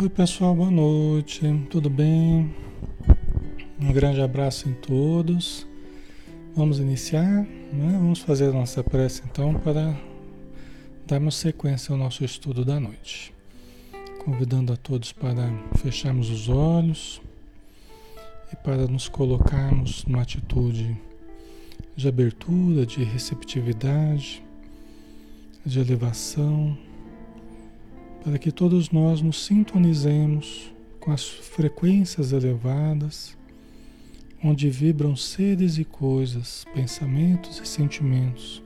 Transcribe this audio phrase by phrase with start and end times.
[0.00, 2.54] Oi pessoal, boa noite, tudo bem?
[3.80, 5.66] Um grande abraço em todos.
[6.54, 7.98] Vamos iniciar, né?
[7.98, 10.00] vamos fazer a nossa prece então para
[11.04, 13.34] darmos sequência ao nosso estudo da noite.
[14.24, 17.20] Convidando a todos para fecharmos os olhos
[18.52, 20.96] e para nos colocarmos numa atitude
[21.96, 24.44] de abertura, de receptividade,
[25.66, 26.78] de elevação
[28.24, 33.36] para que todos nós nos sintonizemos com as frequências elevadas,
[34.42, 38.62] onde vibram seres e coisas, pensamentos e sentimentos,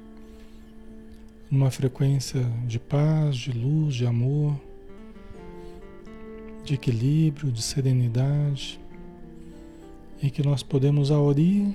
[1.51, 4.59] numa frequência de paz, de luz, de amor,
[6.65, 8.81] de equilíbrio, de serenidade,
[10.23, 11.75] em que nós podemos aurir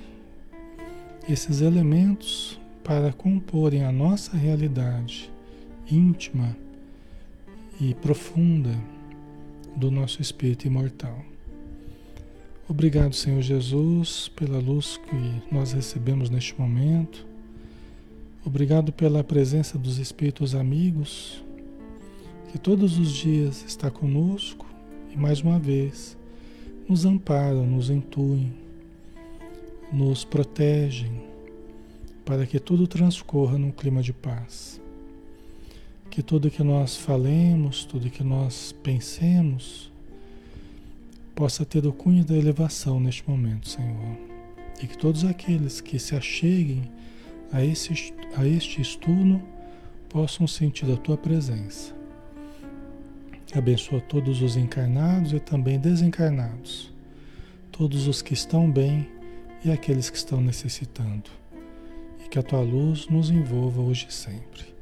[1.28, 5.30] esses elementos para comporem a nossa realidade
[5.90, 6.56] íntima
[7.80, 8.74] e profunda
[9.76, 11.24] do nosso espírito imortal.
[12.68, 17.26] Obrigado, Senhor Jesus, pela luz que nós recebemos neste momento.
[18.44, 21.42] Obrigado pela presença dos espíritos amigos
[22.50, 24.66] que todos os dias está conosco
[25.12, 26.16] e mais uma vez
[26.88, 28.52] nos amparam, nos intuem,
[29.92, 31.22] nos protegem
[32.24, 34.80] para que tudo transcorra num clima de paz
[36.18, 39.88] que tudo que nós falemos, tudo que nós pensemos,
[41.32, 44.18] possa ter o cunho da elevação neste momento, Senhor.
[44.82, 46.90] E que todos aqueles que se acheguem
[47.52, 49.40] a, esse, a este estudo
[50.08, 51.94] possam sentir a Tua presença.
[53.54, 56.92] Abençoa todos os encarnados e também desencarnados,
[57.70, 59.08] todos os que estão bem
[59.64, 61.30] e aqueles que estão necessitando.
[62.24, 64.77] E que a Tua luz nos envolva hoje e sempre.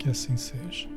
[0.00, 0.88] Que assim seja.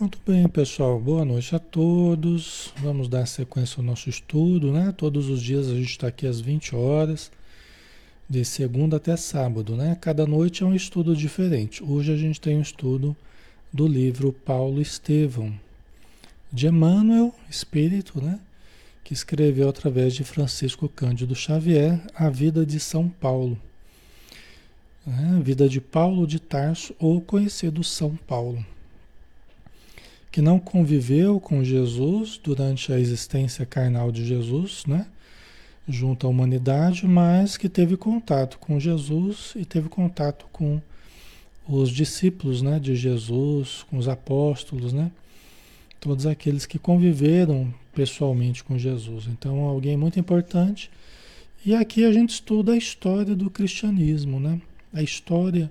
[0.00, 0.98] Muito bem, pessoal.
[0.98, 2.72] Boa noite a todos.
[2.78, 4.92] Vamos dar sequência ao nosso estudo, né?
[4.96, 7.30] Todos os dias a gente está aqui às 20 horas,
[8.28, 9.96] de segunda até sábado, né?
[10.00, 11.84] Cada noite é um estudo diferente.
[11.84, 13.16] Hoje a gente tem um estudo
[13.72, 15.50] do livro Paulo Estevão,
[16.52, 18.38] de Emmanuel, espírito, né?
[19.02, 23.58] que escreveu através de Francisco Cândido Xavier a vida de São Paulo.
[25.06, 25.40] Né?
[25.42, 28.62] Vida de Paulo de Tarso, ou conhecido São Paulo,
[30.30, 35.06] que não conviveu com Jesus durante a existência carnal de Jesus, né?
[35.88, 40.78] junto à humanidade, mas que teve contato com Jesus e teve contato com
[41.66, 45.10] os discípulos né, de Jesus, com os apóstolos, né?
[46.00, 49.26] Todos aqueles que conviveram pessoalmente com Jesus.
[49.28, 50.90] Então, alguém muito importante.
[51.64, 54.60] E aqui a gente estuda a história do cristianismo, né?
[54.92, 55.70] A história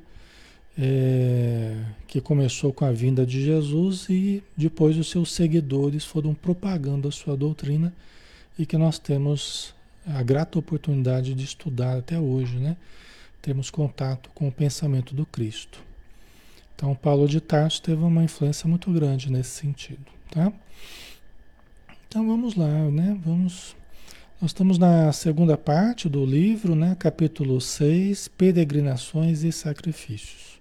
[0.77, 1.75] é,
[2.07, 7.11] que começou com a vinda de Jesus e depois os seus seguidores foram propagando a
[7.11, 7.93] sua doutrina
[8.57, 9.73] e que nós temos
[10.05, 12.77] a grata oportunidade de estudar até hoje, né?
[13.41, 15.83] Temos contato com o pensamento do Cristo.
[16.75, 20.51] Então, Paulo de Tarso teve uma influência muito grande nesse sentido, tá?
[22.07, 23.19] Então, vamos lá, né?
[23.23, 23.75] Vamos
[24.41, 26.95] nós estamos na segunda parte do livro, né?
[26.97, 30.59] Capítulo 6, Peregrinações e Sacrifícios.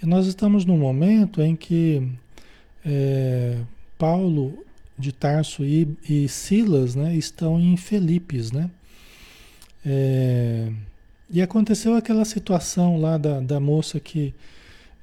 [0.00, 2.08] E nós estamos no momento em que
[2.86, 3.58] é,
[3.98, 4.64] Paulo
[4.96, 7.16] de Tarso e, e, Silas, né?
[7.16, 8.70] Estão em Felipes, né?
[9.84, 10.70] É,
[11.34, 14.32] e aconteceu aquela situação lá da, da moça que,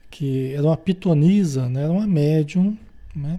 [0.09, 1.83] que era uma pitonisa, né?
[1.83, 2.77] era uma médium,
[3.13, 3.37] né?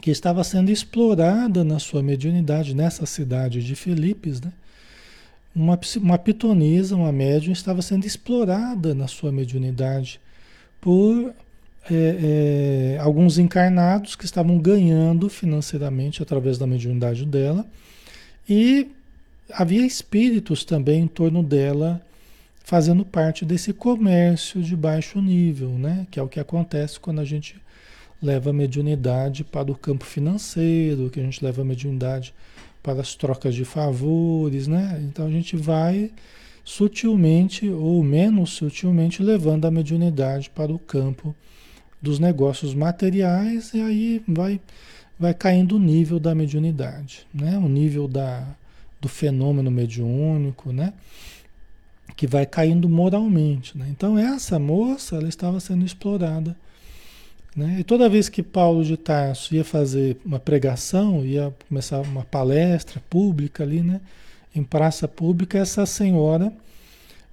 [0.00, 4.40] que estava sendo explorada na sua mediunidade nessa cidade de Filipes.
[4.40, 4.50] Né?
[5.54, 10.18] Uma, uma pitonisa, uma médium, estava sendo explorada na sua mediunidade
[10.80, 11.34] por
[11.90, 17.66] é, é, alguns encarnados que estavam ganhando financeiramente através da mediunidade dela
[18.48, 18.90] e
[19.50, 22.00] havia espíritos também em torno dela
[22.64, 26.06] fazendo parte desse comércio de baixo nível, né?
[26.10, 27.56] Que é o que acontece quando a gente
[28.22, 32.34] leva a mediunidade para o campo financeiro, que a gente leva a mediunidade
[32.82, 34.98] para as trocas de favores, né?
[35.02, 36.10] Então a gente vai
[36.64, 41.36] sutilmente ou menos sutilmente levando a mediunidade para o campo
[42.00, 44.60] dos negócios materiais e aí vai
[45.18, 47.58] vai caindo o nível da mediunidade, né?
[47.58, 48.46] O nível da
[49.04, 50.94] do fenômeno mediúnico, né?
[52.16, 53.76] Que vai caindo moralmente.
[53.76, 53.86] Né?
[53.90, 56.56] Então essa moça ela estava sendo explorada
[57.54, 57.76] Né?
[57.80, 63.00] E toda vez que Paulo de Tarso ia fazer uma pregação, ia começar uma palestra
[63.10, 64.00] pública ali, né?
[64.54, 66.50] em praça pública, essa senhora,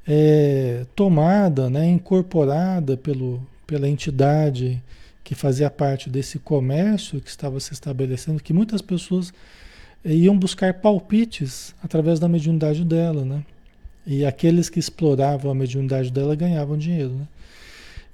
[0.05, 1.87] é, tomada, né?
[1.87, 4.83] incorporada pelo, pela entidade
[5.23, 9.31] que fazia parte desse comércio que estava se estabelecendo, que muitas pessoas
[10.03, 13.43] iam buscar palpites através da mediunidade dela, né?
[14.05, 17.27] E aqueles que exploravam a mediunidade dela ganhavam dinheiro, né?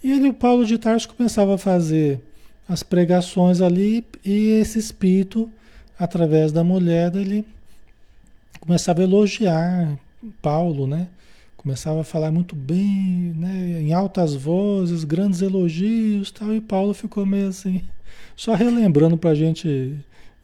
[0.04, 2.20] E ele, o Paulo de Tarso começava a fazer
[2.68, 5.50] as pregações ali e esse espírito,
[5.98, 7.46] através da mulher, ele
[8.60, 9.98] começava a elogiar
[10.42, 11.08] Paulo, né?
[11.56, 13.82] Começava a falar muito bem, né?
[13.82, 16.54] Em altas vozes, grandes elogios, tal.
[16.54, 17.82] E Paulo ficou meio assim,
[18.36, 19.98] só relembrando para a gente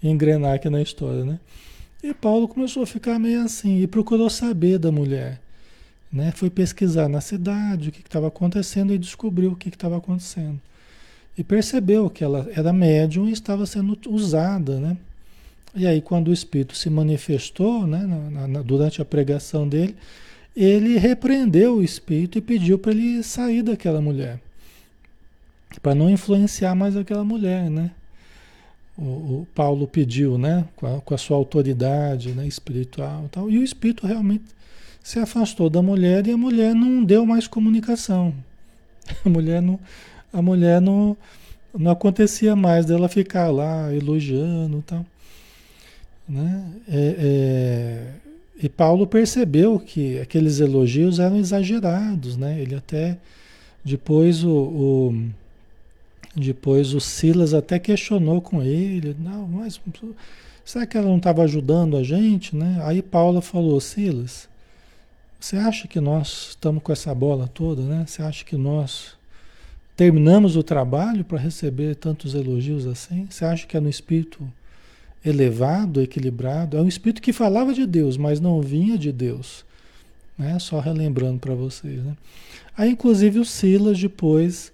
[0.10, 1.40] engrenar aqui na história, né?
[2.04, 5.40] E Paulo começou a ficar meio assim e procurou saber da mulher.
[6.12, 6.32] Né?
[6.36, 10.60] Foi pesquisar na cidade o que estava acontecendo e descobriu o que estava acontecendo.
[11.38, 14.98] E percebeu que ela era médium e estava sendo usada, né?
[15.76, 19.96] E aí, quando o Espírito se manifestou, né, na, na, durante a pregação dele,
[20.56, 24.39] ele repreendeu o Espírito e pediu para ele sair daquela mulher,
[25.82, 27.89] para não influenciar mais aquela mulher, né?
[28.98, 33.50] O, o Paulo pediu, né, com a, com a, sua autoridade né, espiritual e tal,
[33.50, 34.46] e o Espírito realmente
[35.04, 38.34] se afastou da mulher e a mulher não deu mais comunicação.
[39.26, 39.78] A mulher não,
[40.32, 41.18] a mulher não,
[41.78, 45.06] não acontecia mais dela ficar lá elogiando e tal.
[46.28, 46.66] Né?
[46.88, 48.14] É, é,
[48.64, 52.62] e Paulo percebeu que aqueles elogios eram exagerados, né?
[52.62, 53.18] Ele até
[53.84, 55.30] depois o, o
[56.36, 59.80] depois o Silas até questionou com ele, não, mas
[60.66, 62.80] será que ela não estava ajudando a gente, né?
[62.84, 64.50] Aí Paulo falou, Silas,
[65.40, 68.06] você acha que nós estamos com essa bola toda, né?
[68.08, 69.16] Você acha que nós
[69.96, 73.28] terminamos o trabalho para receber tantos elogios assim?
[73.30, 74.52] Você acha que é no espírito
[75.24, 76.78] elevado, equilibrado?
[76.78, 79.63] É um espírito que falava de Deus, mas não vinha de Deus.
[80.36, 80.58] Né?
[80.58, 82.04] Só relembrando para vocês.
[82.04, 82.18] Né?
[82.75, 84.73] Aí, inclusive, o Silas depois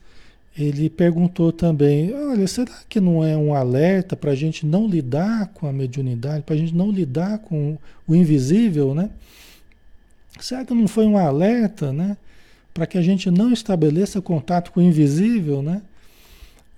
[0.57, 5.47] ele perguntou também: olha, será que não é um alerta para a gente não lidar
[5.53, 7.77] com a mediunidade, para a gente não lidar com
[8.07, 9.09] o invisível, né?
[10.39, 12.17] Será que não foi um alerta, né?
[12.73, 15.81] Para que a gente não estabeleça contato com o invisível, né?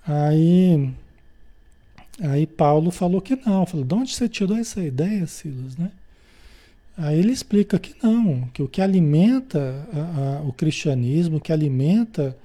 [0.06, 0.90] Aí,
[2.20, 3.64] aí Paulo falou que não.
[3.66, 5.90] Falou, de onde você tirou essa ideia, Silas, né?
[6.96, 11.52] Aí ele explica que não, que o que alimenta a, a, o cristianismo, o que
[11.52, 12.36] alimenta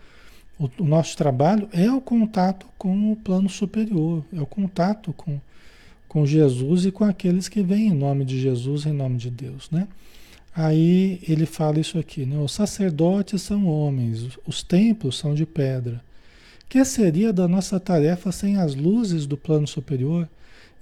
[0.60, 5.40] o, o, nosso trabalho é o contato com o plano superior, é o contato com,
[6.08, 9.70] com Jesus e com aqueles que vêm em nome de Jesus, em nome de Deus,
[9.70, 9.88] né?
[10.56, 12.40] Aí ele fala isso aqui, né?
[12.40, 16.02] Os sacerdotes são homens, os templos são de pedra.
[16.68, 20.28] Que seria da nossa tarefa sem as luzes do plano superior?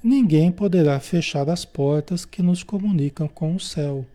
[0.01, 4.05] Ninguém poderá fechar as portas que nos comunicam com o céu.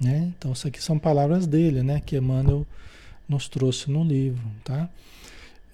[0.00, 0.32] Né?
[0.38, 2.00] Então, isso aqui são palavras dele, né?
[2.04, 2.64] Que Emmanuel
[3.28, 4.88] nos trouxe no livro, tá?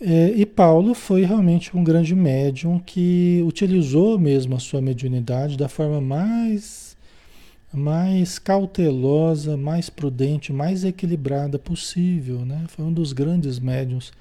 [0.00, 5.68] É, e Paulo foi realmente um grande médium que utilizou mesmo a sua mediunidade da
[5.68, 6.90] forma mais
[7.72, 12.64] mais cautelosa, mais prudente, mais equilibrada possível, né?
[12.68, 14.12] Foi um dos grandes médiums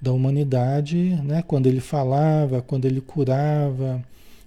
[0.00, 1.42] da humanidade, né?
[1.42, 4.02] Quando ele falava, quando ele curava,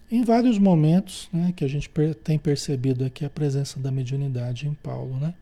[0.10, 1.53] em vários momentos, né?
[1.56, 1.89] Que a gente
[2.24, 5.34] tem percebido aqui a presença da mediunidade em Paulo, né?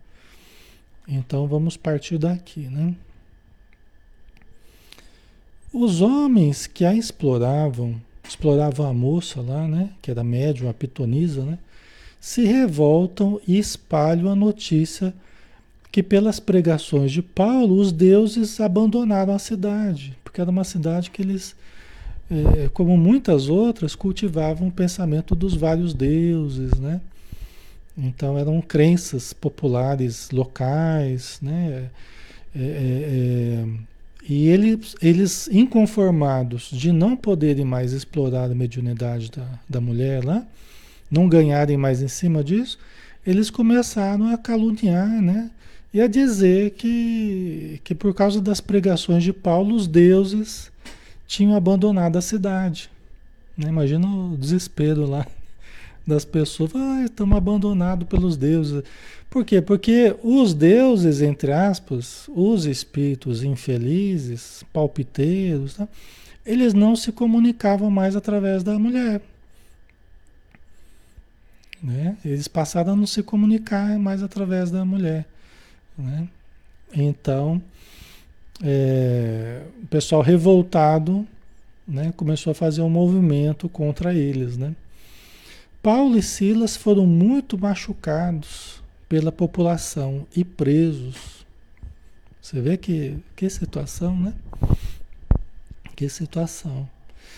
[1.09, 2.95] Então vamos partir daqui, né?
[5.73, 9.91] Os homens que a exploravam, exploravam a moça lá, né?
[10.01, 11.57] Que era médium, a pitonisa, né?
[12.19, 15.13] se revoltam e espalham a notícia
[15.91, 21.21] que pelas pregações de Paulo os deuses abandonaram a cidade, porque era uma cidade que
[21.21, 21.55] eles,
[22.29, 27.01] é, como muitas outras, cultivavam o pensamento dos vários deuses, né?
[27.97, 31.89] Então eram crenças populares locais, né?
[32.55, 33.65] É, é, é
[34.29, 40.45] e eles, eles, inconformados de não poderem mais explorar a mediunidade da, da mulher lá,
[41.09, 42.77] não ganharem mais em cima disso,
[43.25, 45.49] eles começaram a caluniar, né?
[45.91, 50.71] E a dizer que, que por causa das pregações de Paulo, os deuses
[51.25, 52.91] tinham abandonado a cidade.
[53.57, 53.69] Né?
[53.69, 55.25] Imagina o desespero lá
[56.05, 56.71] das pessoas.
[56.75, 58.83] Ah, estamos abandonados pelos deuses.
[59.29, 59.61] Por quê?
[59.61, 65.87] Porque os deuses, entre aspas, os espíritos infelizes, palpiteiros, tá?
[66.45, 69.21] eles não se comunicavam mais através da mulher.
[71.81, 72.17] Né?
[72.25, 75.25] Eles passaram a não se comunicar mais através da mulher.
[75.97, 76.27] Né?
[76.93, 77.61] Então,
[78.63, 81.25] é, o pessoal revoltado
[81.87, 84.57] né, começou a fazer um movimento contra eles.
[84.57, 84.75] Né?
[85.81, 91.45] Paulo e Silas foram muito machucados pela população e presos.
[92.41, 94.33] Você vê que, que situação, né?
[95.95, 96.89] Que situação.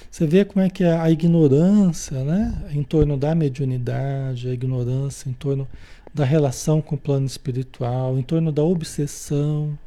[0.09, 2.69] Você vê como é que é a ignorância, né?
[2.71, 5.67] Em torno da mediunidade, a ignorância em torno
[6.13, 9.77] da relação com o plano espiritual, em torno da obsessão.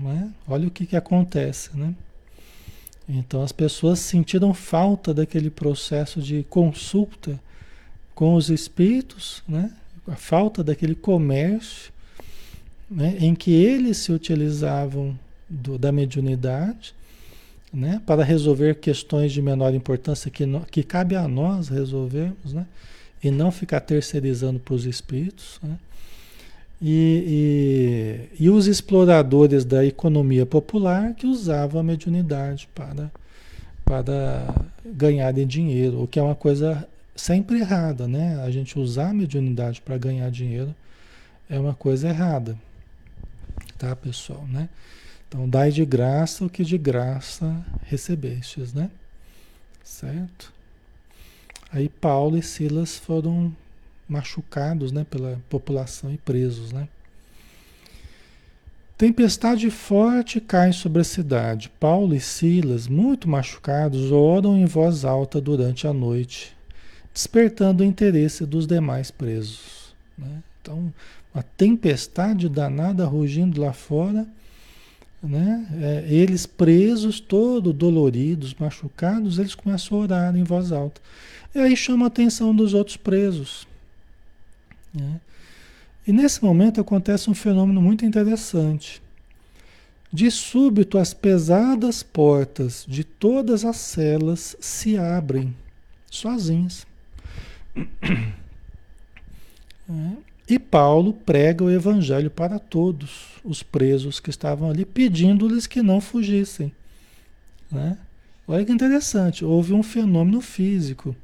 [0.00, 0.32] Né?
[0.46, 1.94] Olha o que, que acontece, né?
[3.08, 7.40] Então as pessoas sentiram falta daquele processo de consulta
[8.14, 9.72] com os espíritos, né?
[10.06, 11.92] a falta daquele comércio
[12.90, 13.16] né?
[13.20, 16.94] em que eles se utilizavam do, da mediunidade
[17.72, 18.02] né?
[18.04, 22.66] para resolver questões de menor importância que, no, que cabe a nós resolvermos, né?
[23.22, 25.58] e não ficar terceirizando para os espíritos.
[25.62, 25.78] Né?
[26.80, 33.10] E, e, e, os exploradores da economia popular que usavam a mediunidade para,
[33.84, 34.54] para
[34.86, 38.40] ganharem dinheiro, o que é uma coisa sempre errada, né?
[38.44, 40.72] A gente usar a mediunidade para ganhar dinheiro
[41.50, 42.56] é uma coisa errada,
[43.76, 44.68] tá, pessoal, né?
[45.26, 48.88] Então, dai de graça o que de graça recebestes, né?
[49.82, 50.52] Certo?
[51.72, 53.52] Aí Paulo e Silas foram
[54.08, 56.72] machucados né, pela população e presos.
[56.72, 56.88] Né?
[58.96, 61.70] Tempestade forte cai sobre a cidade.
[61.78, 66.56] Paulo e Silas, muito machucados, oram em voz alta durante a noite,
[67.14, 69.94] despertando o interesse dos demais presos.
[70.18, 70.42] Né?
[70.60, 70.92] Então,
[71.32, 74.26] uma tempestade danada rugindo lá fora,
[75.22, 75.66] né?
[75.80, 81.00] É, eles presos, todos doloridos, machucados, eles começam a orar em voz alta.
[81.54, 83.67] E aí chama a atenção dos outros presos.
[84.98, 85.20] Né?
[86.06, 89.02] E nesse momento acontece um fenômeno muito interessante.
[90.10, 95.54] De súbito, as pesadas portas de todas as celas se abrem
[96.10, 96.86] sozinhas.
[99.90, 100.28] É.
[100.46, 105.98] E Paulo prega o evangelho para todos os presos que estavam ali, pedindo-lhes que não
[105.98, 106.70] fugissem.
[107.72, 107.96] Né?
[108.46, 111.16] Olha que interessante, houve um fenômeno físico.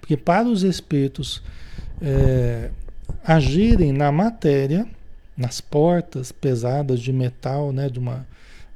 [0.00, 1.42] Porque para os espíritos
[2.02, 2.70] é,
[3.24, 4.86] agirem na matéria,
[5.36, 8.26] nas portas pesadas de metal, né, de uma,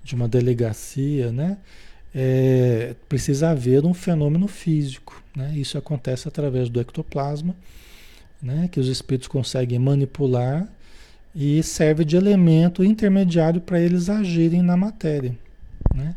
[0.02, 1.58] de uma delegacia, né,
[2.14, 5.22] é, precisa haver um fenômeno físico.
[5.34, 5.52] Né?
[5.56, 7.54] Isso acontece através do ectoplasma,
[8.40, 10.66] né, que os espíritos conseguem manipular
[11.34, 15.36] e serve de elemento intermediário para eles agirem na matéria.
[15.94, 16.14] Né?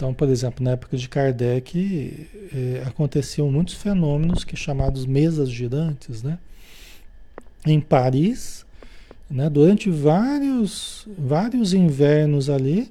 [0.00, 6.22] Então, por exemplo, na época de Kardec, eh, aconteciam muitos fenômenos que chamados mesas girantes,
[6.22, 6.38] né?
[7.66, 8.64] Em Paris,
[9.30, 9.50] né?
[9.50, 12.90] Durante vários, vários invernos ali,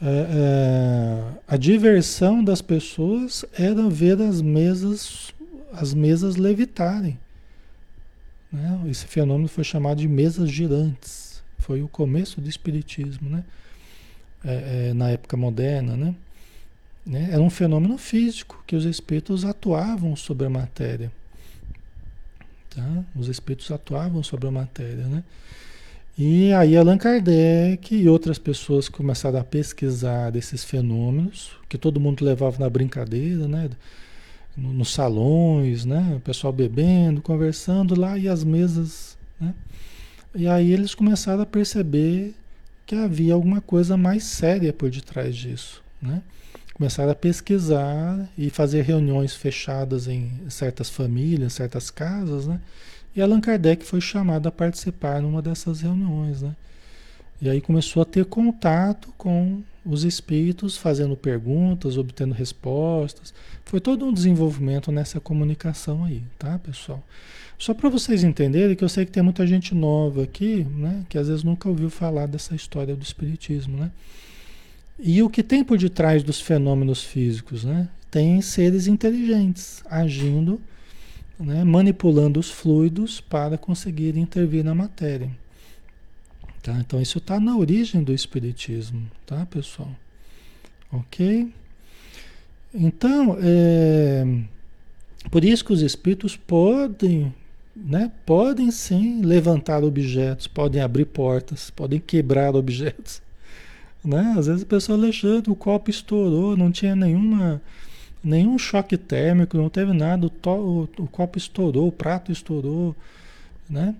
[0.00, 5.34] eh, eh, a diversão das pessoas era ver as mesas,
[5.72, 7.18] as mesas levitarem.
[8.52, 8.82] Né?
[8.88, 11.42] Esse fenômeno foi chamado de mesas girantes.
[11.58, 13.42] Foi o começo do espiritismo, né?
[14.94, 16.14] Na época moderna, né?
[17.06, 17.28] Né?
[17.30, 21.12] Era um fenômeno físico que os espíritos atuavam sobre a matéria.
[22.74, 23.04] Tá?
[23.14, 25.06] Os espíritos atuavam sobre a matéria.
[25.06, 25.22] Né?
[26.18, 32.24] E aí Allan Kardec e outras pessoas começaram a pesquisar esses fenômenos, que todo mundo
[32.24, 33.70] levava na brincadeira, né?
[34.56, 36.14] nos salões, né?
[36.16, 39.16] o pessoal bebendo, conversando lá e as mesas.
[39.38, 39.54] Né?
[40.34, 42.34] E aí eles começaram a perceber
[42.84, 45.82] que havia alguma coisa mais séria por detrás disso.
[46.00, 46.22] Né?
[46.76, 52.60] Começaram a pesquisar e fazer reuniões fechadas em certas famílias, certas casas, né?
[53.14, 56.54] E Allan Kardec foi chamado a participar numa dessas reuniões, né?
[57.40, 63.32] E aí começou a ter contato com os espíritos, fazendo perguntas, obtendo respostas.
[63.64, 67.02] Foi todo um desenvolvimento nessa comunicação aí, tá, pessoal?
[67.58, 71.16] Só para vocês entenderem que eu sei que tem muita gente nova aqui, né, que
[71.16, 73.90] às vezes nunca ouviu falar dessa história do espiritismo, né?
[74.98, 77.64] E o que tem por detrás dos fenômenos físicos?
[77.64, 77.88] Né?
[78.10, 80.60] Tem seres inteligentes agindo,
[81.38, 85.30] né, manipulando os fluidos para conseguir intervir na matéria.
[86.62, 86.78] Tá?
[86.80, 89.90] Então isso está na origem do Espiritismo, tá, pessoal?
[90.90, 91.52] Ok?
[92.74, 94.24] Então, é,
[95.30, 97.34] por isso que os espíritos podem,
[97.74, 103.25] né, podem sim levantar objetos, podem abrir portas, podem quebrar objetos
[104.06, 104.34] né?
[104.38, 107.60] Às vezes a pessoa Alexandre, o copo estourou, não tinha nenhuma,
[108.22, 112.94] nenhum choque térmico, não teve nada, o, to, o, o copo estourou, o prato estourou,
[113.68, 113.94] né?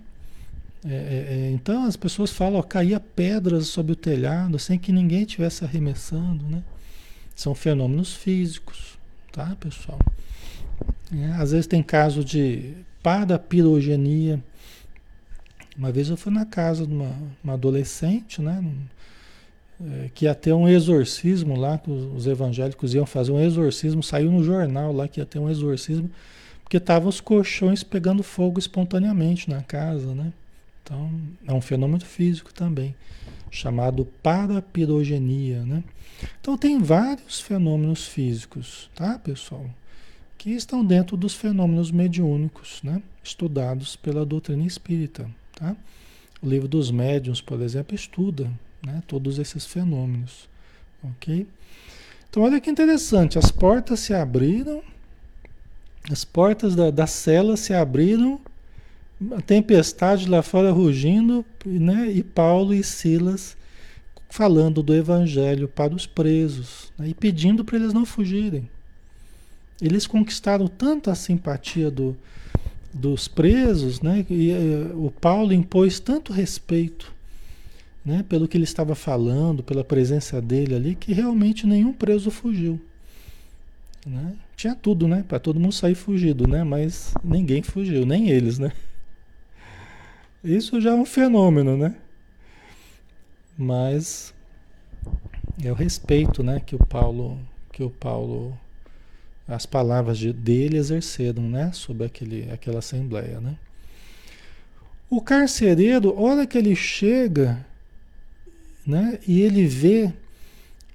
[0.89, 4.93] É, é, é, então as pessoas falam, ó, caía pedras sobre o telhado sem que
[4.93, 6.63] ninguém estivesse arremessando, né?
[7.35, 8.97] São fenômenos físicos,
[9.33, 9.99] tá, pessoal?
[11.13, 14.43] É, às vezes tem caso de parapirogenia.
[15.77, 18.65] Uma vez eu fui na casa de uma, uma adolescente, né?
[19.79, 24.33] É, que ia ter um exorcismo lá, que os evangélicos iam fazer um exorcismo, saiu
[24.33, 26.11] no jornal lá que ia ter um exorcismo,
[26.65, 30.33] porque estavam os colchões pegando fogo espontaneamente na casa, né?
[30.83, 31.11] Então,
[31.47, 32.95] é um fenômeno físico também,
[33.51, 35.85] chamado parapirogenia, né?
[36.41, 39.69] Então, tem vários fenômenos físicos, tá, pessoal?
[40.39, 43.03] Que estão dentro dos fenômenos mediúnicos, né?
[43.23, 45.77] Estudados pela doutrina espírita, tá?
[46.41, 48.51] O livro dos médiuns, por exemplo, estuda
[48.87, 50.49] né, todos esses fenômenos,
[51.03, 51.47] ok?
[52.31, 54.81] Então, olha que interessante, as portas se abriram,
[56.09, 58.41] as portas da, da cela se abriram
[59.37, 62.11] a tempestade lá fora rugindo, né?
[62.11, 63.57] E Paulo e Silas
[64.29, 67.09] falando do evangelho para os presos né?
[67.09, 68.69] e pedindo para eles não fugirem.
[69.81, 72.17] Eles conquistaram tanto a simpatia do,
[72.93, 74.25] dos presos, né?
[74.29, 77.13] E uh, o Paulo impôs tanto respeito,
[78.07, 78.25] né?
[78.29, 82.81] Pelo que ele estava falando, pela presença dele ali, que realmente nenhum preso fugiu.
[84.07, 84.37] Né?
[84.57, 85.25] Tinha tudo, né?
[85.27, 86.63] Para todo mundo sair fugido, né?
[86.63, 88.71] Mas ninguém fugiu, nem eles, né?
[90.45, 91.97] Isso já é um fenômeno, né?
[93.59, 94.33] Mas
[95.65, 97.41] é o respeito, né, que o Paulo,
[97.73, 98.57] que o Paulo,
[99.49, 103.57] as palavras de, dele exerceram, né, sobre aquele, aquela assembleia, né?
[105.09, 107.65] O carcereiro, hora que ele chega,
[108.87, 110.13] né, e ele vê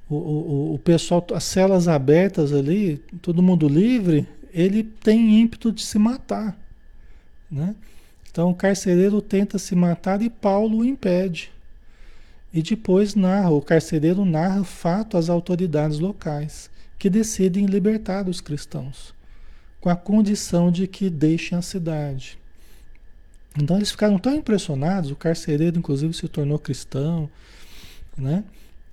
[0.09, 5.81] o, o, o pessoal, as celas abertas ali, todo mundo livre, ele tem ímpeto de
[5.81, 6.57] se matar,
[7.49, 7.75] né?
[8.29, 11.51] Então o carcereiro tenta se matar e Paulo o impede.
[12.53, 19.13] E depois narra, o carcereiro narra fato às autoridades locais, que decidem libertar os cristãos,
[19.79, 22.37] com a condição de que deixem a cidade.
[23.57, 27.29] Então eles ficaram tão impressionados, o carcereiro inclusive se tornou cristão,
[28.21, 28.43] né?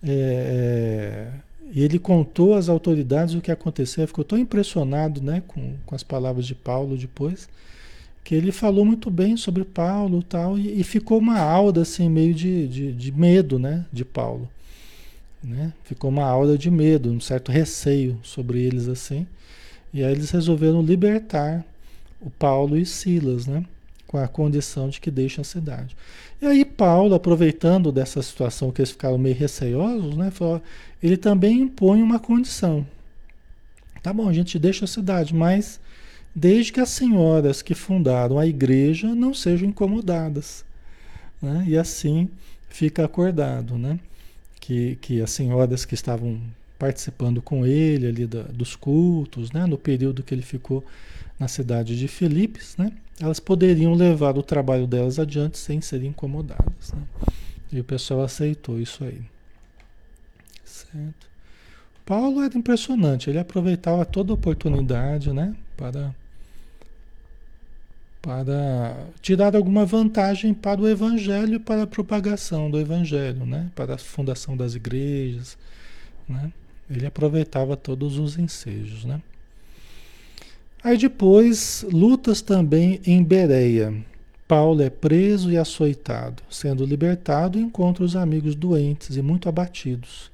[0.02, 5.74] É, é, e ele contou às autoridades o que aconteceu, ficou tão impressionado né, com,
[5.84, 7.48] com as palavras de Paulo depois,
[8.24, 12.34] que ele falou muito bem sobre Paulo tal, e, e ficou uma aura assim, meio
[12.34, 14.48] de, de, de, medo né, de Paulo.
[15.42, 15.72] Né?
[15.84, 19.26] Ficou uma aura de medo, um certo receio sobre eles assim.
[19.92, 21.64] E aí eles resolveram libertar
[22.20, 23.64] o Paulo e Silas, né?
[24.08, 25.94] Com a condição de que deixem a cidade.
[26.40, 30.60] E aí Paulo, aproveitando dessa situação que eles ficaram meio receiosos, né, falou,
[31.00, 32.84] ele também impõe uma condição.
[34.02, 35.78] Tá bom, a gente deixa a cidade, mas
[36.34, 40.64] desde que as senhoras que fundaram a igreja não sejam incomodadas.
[41.40, 41.64] Né?
[41.68, 42.28] E assim
[42.68, 44.00] fica acordado, né?
[44.58, 46.40] Que, que as senhoras que estavam
[46.78, 49.66] participando com ele ali da, dos cultos, né?
[49.66, 50.84] no período que ele ficou
[51.38, 52.92] na cidade de Filipes, né?
[53.20, 56.92] elas poderiam levar o trabalho delas adiante sem serem incomodadas.
[56.92, 57.02] Né?
[57.72, 59.20] E o pessoal aceitou isso aí.
[60.64, 61.28] Certo?
[62.04, 65.54] Paulo era impressionante, ele aproveitava toda oportunidade né?
[65.76, 66.14] para
[68.20, 73.70] para tirar alguma vantagem para o evangelho para a propagação do evangelho, né?
[73.74, 75.56] para a fundação das igrejas.
[76.28, 76.52] Né?
[76.90, 79.04] Ele aproveitava todos os ensejos.
[79.04, 79.22] Né?
[80.82, 83.94] Aí depois, lutas também em Bereia.
[84.46, 86.42] Paulo é preso e açoitado.
[86.48, 90.30] Sendo libertado, encontra os amigos doentes e muito abatidos.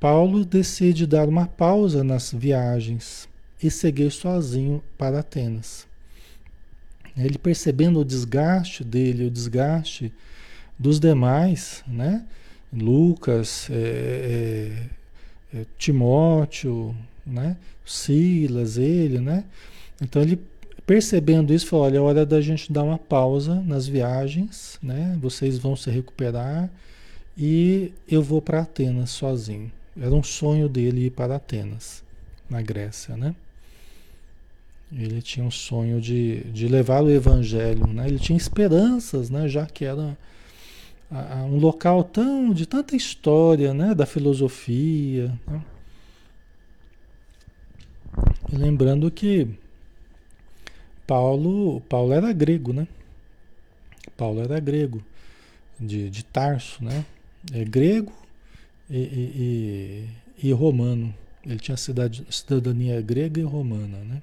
[0.00, 3.28] Paulo decide dar uma pausa nas viagens
[3.62, 5.86] e seguir sozinho para Atenas.
[7.16, 10.12] Ele percebendo o desgaste dele, o desgaste
[10.78, 12.24] dos demais, né?
[12.72, 14.88] Lucas, é,
[15.54, 16.94] é, é, Timóteo,
[17.26, 17.56] né?
[17.84, 19.44] Silas, ele, né?
[20.00, 20.38] Então ele
[20.86, 25.18] percebendo isso, falou, olha, é hora da gente dar uma pausa nas viagens, né?
[25.20, 26.70] Vocês vão se recuperar
[27.36, 29.70] e eu vou para Atenas sozinho.
[30.00, 32.04] Era um sonho dele ir para Atenas,
[32.48, 33.34] na Grécia, né?
[34.92, 38.06] Ele tinha um sonho de, de levar o evangelho, né?
[38.06, 39.48] Ele tinha esperanças, né?
[39.48, 40.16] Já que era
[41.50, 43.94] um local tão de tanta história, né?
[43.94, 45.32] Da filosofia.
[45.46, 45.60] Né?
[48.52, 49.48] Lembrando que
[51.06, 52.86] Paulo, Paulo era grego, né?
[54.16, 55.02] Paulo era grego,
[55.78, 57.04] de, de Tarso, né?
[57.52, 58.12] É grego
[58.90, 60.08] e, e,
[60.42, 61.14] e, e romano.
[61.44, 64.22] Ele tinha cidade, cidadania grega e romana, né?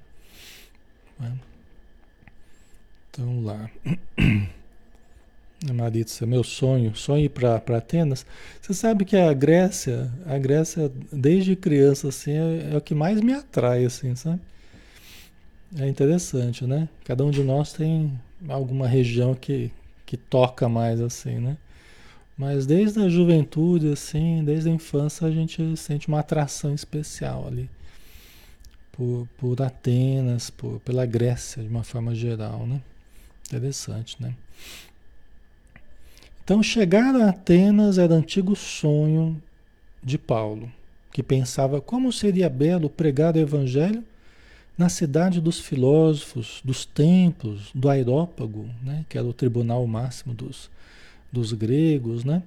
[1.18, 1.38] Né?
[3.10, 3.70] Então lá.
[5.72, 8.26] Maritza, meu sonho, sonho ir para Atenas.
[8.60, 13.20] Você sabe que a Grécia, a Grécia desde criança assim é, é, o que mais
[13.20, 14.40] me atrai assim, sabe?
[15.78, 16.88] É interessante, né?
[17.04, 18.12] Cada um de nós tem
[18.48, 19.70] alguma região que,
[20.06, 21.56] que toca mais assim, né?
[22.36, 27.68] Mas desde a juventude assim, desde a infância a gente sente uma atração especial ali
[28.96, 32.80] por, por Atenas, por, pela Grécia de uma forma geral, né?
[33.48, 34.34] Interessante, né?
[36.44, 39.40] Então, chegar a Atenas era antigo sonho
[40.02, 40.70] de Paulo,
[41.10, 44.04] que pensava como seria belo pregar o evangelho
[44.76, 49.06] na cidade dos filósofos, dos templos, do Aerópago, né?
[49.08, 50.68] que era o tribunal máximo dos,
[51.32, 52.42] dos gregos, né?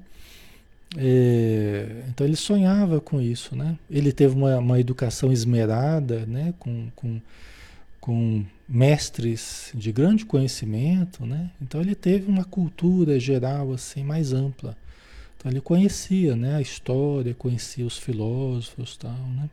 [0.95, 3.77] É, então ele sonhava com isso, né?
[3.89, 6.53] Ele teve uma, uma educação esmerada, né?
[6.59, 7.19] Com, com,
[8.07, 11.51] com mestres de grande conhecimento, né?
[11.61, 14.77] Então ele teve uma cultura geral assim mais ampla.
[15.35, 16.55] Então ele conhecia, né?
[16.55, 19.49] A história, conhecia os filósofos, tal, né?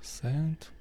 [0.00, 0.72] Certo?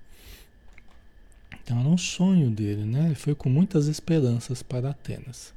[1.64, 3.08] Então era um sonho dele, né?
[3.08, 5.52] Ele foi com muitas esperanças para Atenas.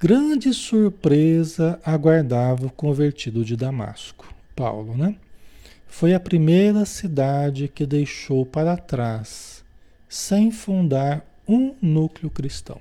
[0.00, 5.14] Grande surpresa aguardava o convertido de Damasco, Paulo, né?
[5.86, 9.59] Foi a primeira cidade que deixou para trás,
[10.10, 12.80] sem fundar um núcleo cristão.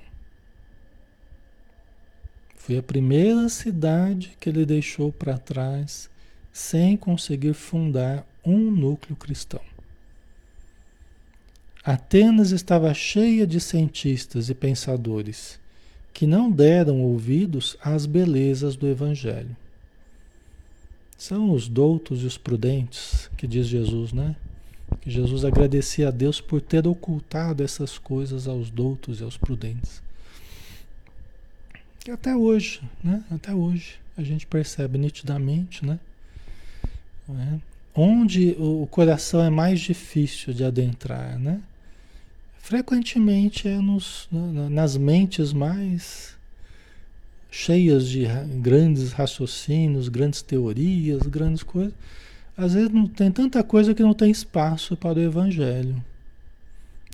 [2.55, 6.09] Foi a primeira cidade que ele deixou para trás,
[6.51, 9.61] sem conseguir fundar um núcleo cristão.
[11.83, 15.59] Atenas estava cheia de cientistas e pensadores
[16.11, 19.55] que não deram ouvidos às belezas do Evangelho.
[21.15, 24.35] São os doutos e os prudentes, que diz Jesus, né?
[25.01, 30.01] Que Jesus agradecia a Deus por ter ocultado essas coisas aos doutos e aos prudentes.
[32.07, 33.23] E até hoje, né?
[33.31, 35.99] Até hoje a gente percebe nitidamente, né?
[37.29, 37.59] É?
[37.93, 41.61] Onde o coração é mais difícil de adentrar, né?
[42.69, 46.37] frequentemente é nos, nas mentes mais
[47.49, 48.27] cheias de
[48.61, 51.95] grandes raciocínios, grandes teorias, grandes coisas.
[52.59, 56.03] Às vezes não tem tanta coisa que não tem espaço para o evangelho.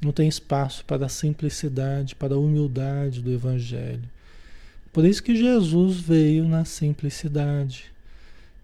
[0.04, 4.04] Não tem espaço para a simplicidade, para a humildade do evangelho.
[4.92, 7.86] Por isso que Jesus veio na simplicidade.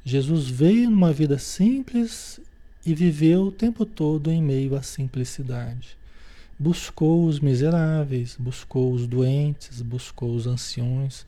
[0.03, 2.39] Jesus veio numa vida simples
[2.85, 6.01] e viveu o tempo todo em meio à simplicidade
[6.61, 11.25] buscou os miseráveis, buscou os doentes, buscou os anciões,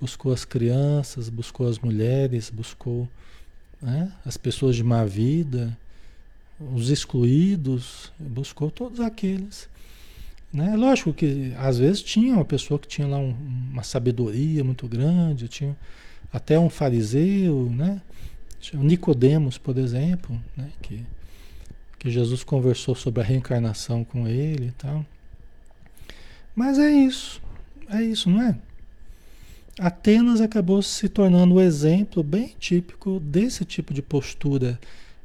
[0.00, 3.08] buscou as crianças, buscou as mulheres, buscou
[3.86, 5.76] né, as pessoas de má vida,
[6.74, 9.68] os excluídos, buscou todos aqueles.
[10.52, 10.74] Né?
[10.76, 13.34] Lógico que às vezes tinha uma pessoa que tinha lá um,
[13.70, 15.76] uma sabedoria muito grande, tinha
[16.32, 18.02] até um fariseu, né?
[18.74, 20.68] Nicodemos, por exemplo, né?
[20.82, 21.04] que
[21.98, 25.04] que Jesus conversou sobre a reencarnação com ele e tal.
[26.54, 27.42] Mas é isso,
[27.88, 28.56] é isso, não é?
[29.78, 34.78] Atenas acabou se tornando um exemplo bem típico desse tipo de postura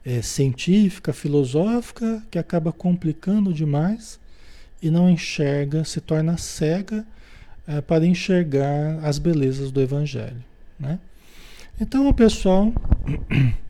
[0.05, 4.19] é, científica, filosófica, que acaba complicando demais
[4.81, 7.05] e não enxerga, se torna cega
[7.67, 10.43] é, para enxergar as belezas do Evangelho.
[10.79, 10.99] Né?
[11.79, 12.73] Então o pessoal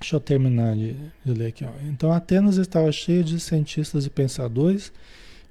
[0.00, 1.62] Deixa eu terminar de, de ler aqui.
[1.62, 1.70] Ó.
[1.86, 4.90] Então, Atenas estava cheia de cientistas e pensadores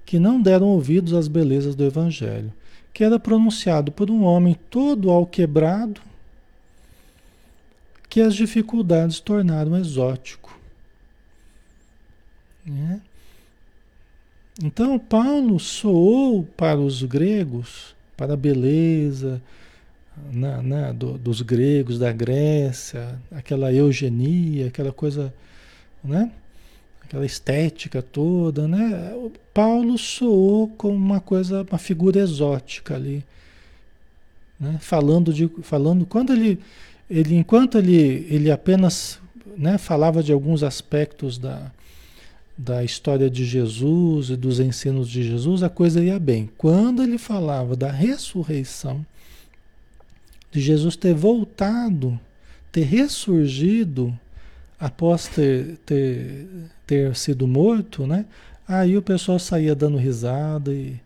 [0.04, 2.52] que não deram ouvidos às belezas do Evangelho,
[2.94, 6.02] que era pronunciado por um homem todo alquebrado,
[8.10, 10.58] que as dificuldades tornaram exótico.
[12.66, 13.02] Né?
[14.62, 19.42] Então, Paulo soou para os gregos, para a beleza,
[20.96, 25.34] do, dos gregos, da Grécia, aquela eugenia, aquela coisa,
[26.04, 26.32] né?
[27.10, 29.14] Aquela estética toda, né?
[29.16, 33.26] O Paulo soou como uma coisa, uma figura exótica ali,
[34.60, 34.78] né?
[34.80, 36.60] Falando de, falando quando ele,
[37.10, 39.20] ele enquanto ele, ele apenas,
[39.58, 39.80] né?
[39.80, 41.72] Falava de alguns aspectos da
[42.56, 46.50] da história de Jesus e dos ensinos de Jesus, a coisa ia bem.
[46.58, 49.06] Quando ele falava da ressurreição,
[50.52, 52.20] de Jesus ter voltado,
[52.70, 54.14] ter ressurgido
[54.78, 56.48] após ter, ter,
[56.90, 58.26] ter sido morto, né?
[58.68, 61.00] Aí o pessoal saía dando risada e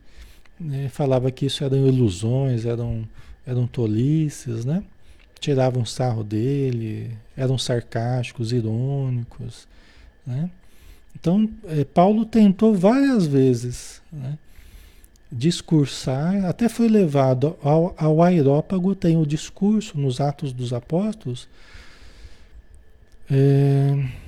[0.58, 3.04] né, falava que isso eram ilusões, eram,
[3.46, 4.82] eram tolices, né?
[5.42, 9.68] Tiravam sarro dele, eram sarcásticos, irônicos,
[10.26, 10.50] né?
[11.20, 14.38] Então, é, Paulo tentou várias vezes, né?
[15.30, 21.48] discursar, até foi levado ao, ao aerópago, tem o discurso nos Atos dos Apóstolos.
[23.30, 24.23] É,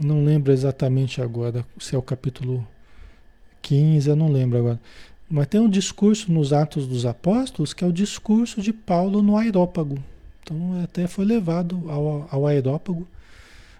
[0.00, 2.66] não lembro exatamente agora se é o capítulo
[3.62, 4.80] 15, eu não lembro agora.
[5.28, 9.36] Mas tem um discurso nos Atos dos Apóstolos que é o discurso de Paulo no
[9.36, 9.98] aerópago.
[10.42, 13.06] Então até foi levado ao, ao aerópago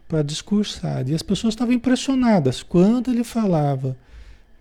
[0.08, 1.08] para discursar.
[1.08, 3.96] E as pessoas estavam impressionadas quando ele falava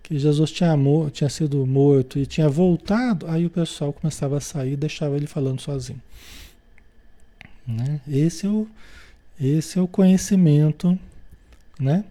[0.02, 0.76] que Jesus tinha,
[1.12, 5.26] tinha sido morto e tinha voltado, aí o pessoal começava a sair e deixava ele
[5.26, 6.00] falando sozinho.
[7.66, 8.00] Né?
[8.06, 8.68] Esse, é o,
[9.40, 10.98] esse é o conhecimento,
[11.78, 12.04] né?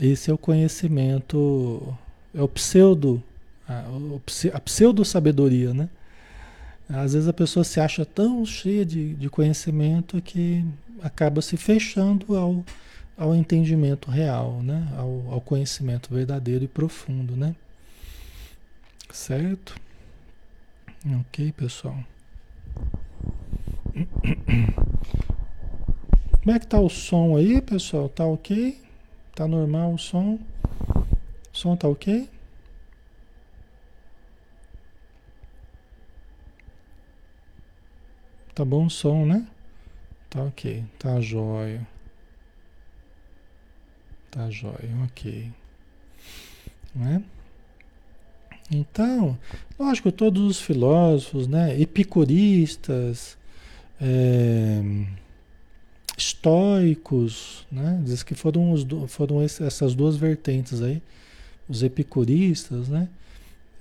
[0.00, 1.96] Esse é o conhecimento,
[2.34, 3.22] é o pseudo,
[3.68, 3.84] a,
[4.54, 5.88] a pseudo-sabedoria, né?
[6.88, 10.64] Às vezes a pessoa se acha tão cheia de, de conhecimento que
[11.02, 12.64] acaba se fechando ao,
[13.16, 14.88] ao entendimento real, né?
[14.96, 17.54] Ao, ao, conhecimento verdadeiro e profundo, né?
[19.12, 19.76] Certo?
[21.20, 21.98] Ok, pessoal.
[26.42, 28.08] Como é que tá o som aí, pessoal?
[28.08, 28.80] Tá ok?
[29.34, 30.38] Tá normal o som?
[31.52, 32.30] O som tá ok?
[38.54, 39.46] Tá bom o som, né?
[40.30, 41.86] Tá ok, tá jóia.
[44.30, 45.52] Tá jóia, ok.
[46.94, 47.22] Né?
[48.70, 49.38] Então,
[49.78, 53.36] lógico, todos os filósofos, né, epicuristas,
[54.00, 54.80] é,
[56.20, 61.02] estoicos, né, diz que foram, os, foram essas duas vertentes aí,
[61.68, 63.08] os epicuristas, né,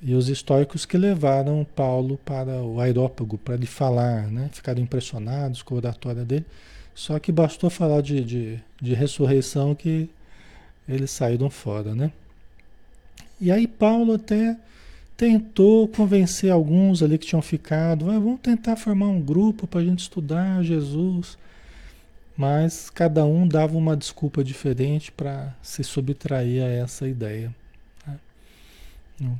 [0.01, 5.61] e os estoicos que levaram Paulo para o aerópago, para ele falar, né, ficaram impressionados
[5.61, 6.45] com a oratória dele,
[6.95, 10.09] só que bastou falar de, de, de ressurreição que
[10.87, 12.11] eles saíram fora, né?
[13.39, 14.57] E aí Paulo até
[15.15, 19.83] tentou convencer alguns ali que tinham ficado, ah, vamos tentar formar um grupo para a
[19.83, 21.37] gente estudar Jesus,
[22.39, 27.53] mas cada um dava uma desculpa diferente para se subtrair a essa ideia.
[28.07, 28.17] Né?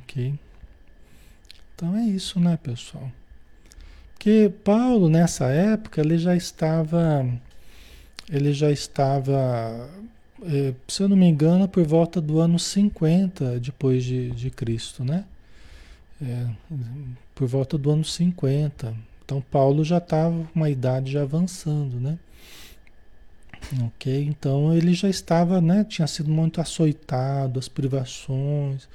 [0.02, 0.38] Ok?
[1.74, 3.10] Então é isso, né, pessoal?
[4.12, 7.26] Porque Paulo nessa época ele já estava,
[8.28, 9.88] ele já estava
[10.42, 15.02] é, se eu não me engano, por volta do ano 50 depois de, de Cristo,
[15.02, 15.24] né?
[16.20, 16.48] É,
[17.34, 18.94] por volta do ano 50.
[19.24, 22.18] Então Paulo já estava com uma idade já avançando, né?
[23.86, 24.24] Ok?
[24.24, 25.84] Então ele já estava, né?
[25.84, 28.88] Tinha sido muito açoitado, as privações.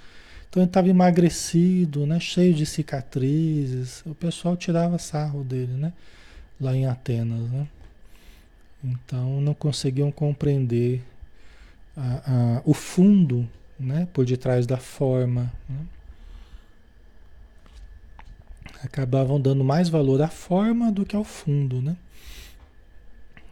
[0.50, 2.20] Então ele estava emagrecido, né?
[2.20, 4.04] Cheio de cicatrizes.
[4.06, 5.94] O pessoal tirava sarro dele, né?
[6.60, 7.68] Lá em Atenas, né?
[8.84, 11.04] Então não conseguiam compreender
[11.98, 13.48] a, a, o fundo
[13.80, 15.52] né, por detrás da forma.
[15.68, 15.80] Né?
[18.84, 21.98] Acabavam dando mais valor à forma do que ao fundo, né?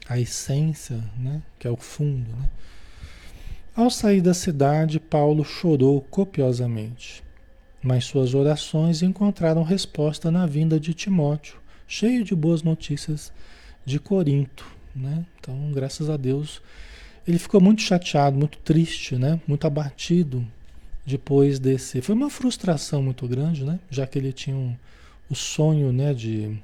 [0.08, 1.42] A essência, né?
[1.58, 2.50] Que é o fundo, né?
[3.76, 7.24] Ao sair da cidade, Paulo chorou copiosamente,
[7.82, 13.34] mas suas orações encontraram resposta na vinda de Timóteo, cheio de boas notícias
[13.84, 15.26] de Corinto, né?
[15.40, 16.62] Então, graças a Deus,
[17.28, 19.42] ele ficou muito chateado, muito triste, né?
[19.48, 20.46] Muito abatido
[21.06, 22.02] depois desse.
[22.02, 23.80] Foi uma frustração muito grande, né?
[23.90, 24.76] Já que ele tinha um,
[25.30, 26.14] o sonho, né?
[26.14, 26.58] De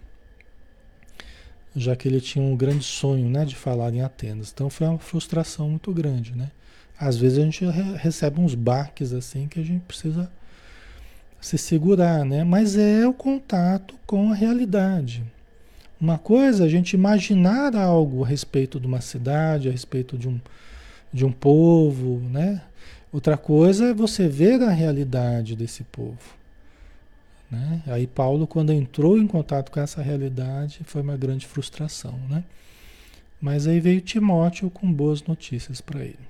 [1.76, 3.46] já que ele tinha um grande sonho, né?
[3.46, 4.52] De falar em Atenas.
[4.54, 6.52] Então foi uma frustração muito grande, né?
[7.00, 7.66] Às vezes a gente
[7.98, 10.30] recebe uns baques assim que a gente precisa
[11.40, 12.44] se segurar, né?
[12.44, 15.24] Mas é o contato com a realidade.
[16.00, 20.28] Uma coisa é a gente imaginar algo a respeito de uma cidade, a respeito de
[20.28, 20.40] um,
[21.14, 22.62] de um povo, né?
[23.12, 26.39] Outra coisa é você ver a realidade desse povo.
[27.50, 27.82] Né?
[27.88, 32.44] Aí Paulo, quando entrou em contato com essa realidade, foi uma grande frustração, né?
[33.42, 36.30] Mas aí veio Timóteo com boas notícias para ele.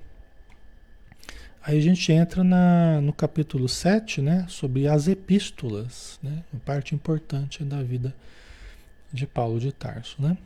[1.62, 4.46] Aí a gente entra na, no capítulo 7, né?
[4.48, 6.42] Sobre as epístolas, né?
[6.52, 8.14] Uma parte importante da vida
[9.12, 10.38] de Paulo de Tarso, né?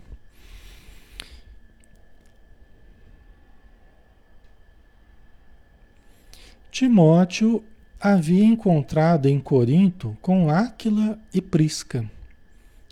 [6.70, 7.62] Timóteo
[8.04, 12.04] havia encontrado em Corinto com Áquila e Prisca,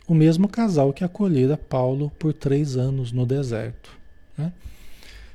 [0.09, 3.91] o mesmo casal que acolhera Paulo por três anos no deserto.
[4.39, 4.51] Né?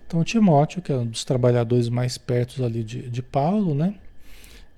[0.08, 3.94] Então Timóteo, que é um dos trabalhadores mais perto ali de, de Paulo, né?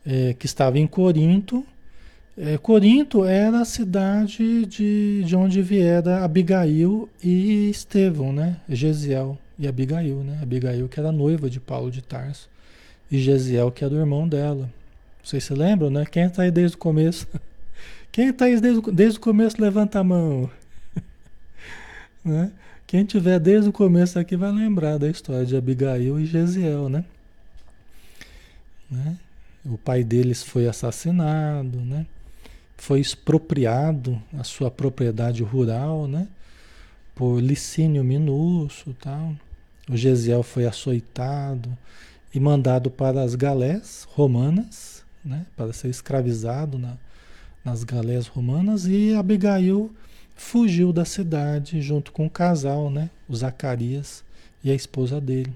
[0.06, 1.66] É, que estava em Corinto,
[2.38, 8.58] é, Corinto era a cidade de, de onde viera Abigail e Estevão, né?
[8.68, 10.40] Gesiel e Abigail, né?
[10.42, 12.50] Abigail que era noiva de Paulo de Tarso
[13.10, 14.70] e Gesiel que era o irmão dela,
[15.30, 16.08] Vocês se lembram, né?
[16.08, 17.28] Quem está aí desde o começo?
[18.12, 20.50] Quem está aí desde, desde o começo, levanta a mão.
[22.26, 22.52] né?
[22.88, 27.06] Quem tiver desde o começo aqui vai lembrar da história de Abigail e Gesiel, né?
[28.90, 29.18] né?
[29.64, 32.08] O pai deles foi assassinado, né?
[32.76, 36.28] Foi expropriado a sua propriedade rural, né?
[37.14, 39.36] Por Licínio Minúcio, tal.
[39.88, 41.78] O Gesiel foi açoitado
[42.34, 44.89] e mandado para as galés romanas,
[45.24, 45.46] né?
[45.56, 46.98] Para ser escravizado na,
[47.64, 49.92] nas galés romanas e Abigail
[50.36, 53.10] fugiu da cidade junto com o casal, né?
[53.28, 54.24] O Zacarias
[54.64, 55.54] e a esposa dele.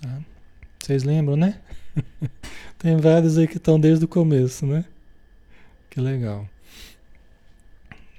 [0.00, 0.20] Tá?
[0.78, 1.60] Vocês lembram, né?
[2.78, 4.84] Tem vários aí que estão desde o começo, né?
[5.88, 6.48] Que legal.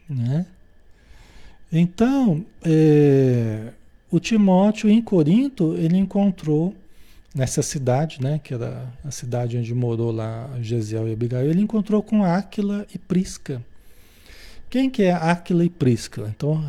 [0.09, 0.45] Né?
[1.71, 3.73] Então, é,
[4.09, 6.73] o Timóteo em Corinto, ele encontrou
[7.37, 12.01] nessa cidade, né, que era a cidade onde morou lá Gesiel e Abigail, ele encontrou
[12.01, 13.61] com Áquila e Prisca.
[14.69, 16.33] Quem que é Áquila e Prisca?
[16.35, 16.67] Então,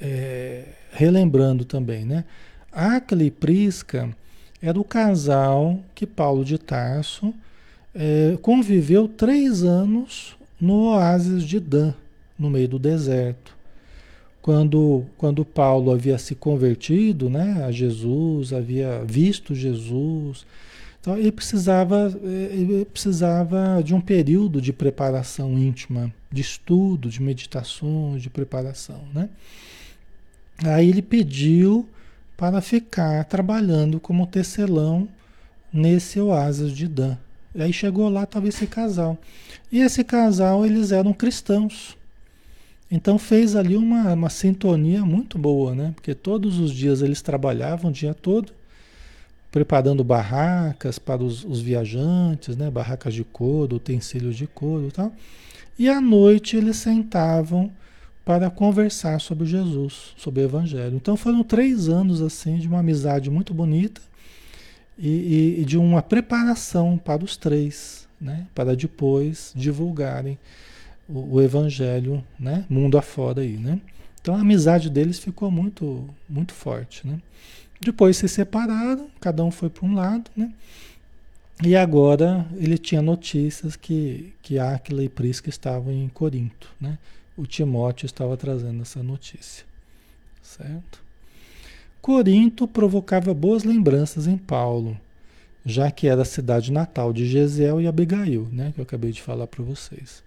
[0.00, 2.24] é, relembrando também, né?
[2.72, 4.08] Áquila e Prisca
[4.62, 7.34] era o casal que Paulo de Tarso
[7.94, 11.92] é, conviveu três anos no oásis de Dan,
[12.38, 13.54] no meio do deserto.
[14.42, 20.46] Quando, quando Paulo havia se convertido né, a Jesus, havia visto Jesus,
[21.00, 28.22] então ele precisava, ele precisava de um período de preparação íntima, de estudo, de meditações,
[28.22, 29.02] de preparação.
[29.14, 29.28] Né?
[30.64, 31.88] Aí ele pediu
[32.36, 35.08] para ficar trabalhando como tecelão
[35.72, 37.16] nesse oásis de Dan.
[37.58, 39.18] Aí chegou lá, estava esse casal.
[39.72, 41.96] E esse casal, eles eram cristãos.
[42.90, 45.92] Então fez ali uma, uma sintonia muito boa, né?
[45.94, 48.52] Porque todos os dias eles trabalhavam o dia todo
[49.50, 52.70] preparando barracas para os, os, viajantes, né?
[52.70, 55.12] barracas de couro, utensílios de couro e tal.
[55.78, 57.70] E à noite eles sentavam
[58.24, 60.94] para conversar sobre Jesus, sobre o Evangelho.
[60.94, 64.00] Então foram três anos assim de uma amizade muito bonita
[64.96, 68.46] e, e, e de uma preparação para os três, né?
[68.54, 70.38] para depois divulgarem
[71.12, 72.64] o, o Evangelho, né?
[72.68, 73.56] mundo afora aí.
[73.56, 73.80] Né?
[74.20, 77.06] Então a amizade deles ficou muito, muito forte.
[77.06, 77.20] Né?
[77.80, 80.52] Depois se separaram, cada um foi para um lado, né?
[81.62, 86.98] E agora ele tinha notícias que, que Áquila e Prisca estavam em Corinto, né?
[87.36, 89.64] O Timóteo estava trazendo essa notícia,
[90.42, 91.02] certo?
[92.00, 94.98] Corinto provocava boas lembranças em Paulo,
[95.64, 98.72] já que era a cidade natal de Gesiel e Abigail, né?
[98.74, 100.22] Que eu acabei de falar para vocês.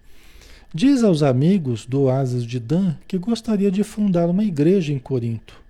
[0.76, 5.62] Diz aos amigos do oásis de Dan que gostaria de fundar uma igreja em Corinto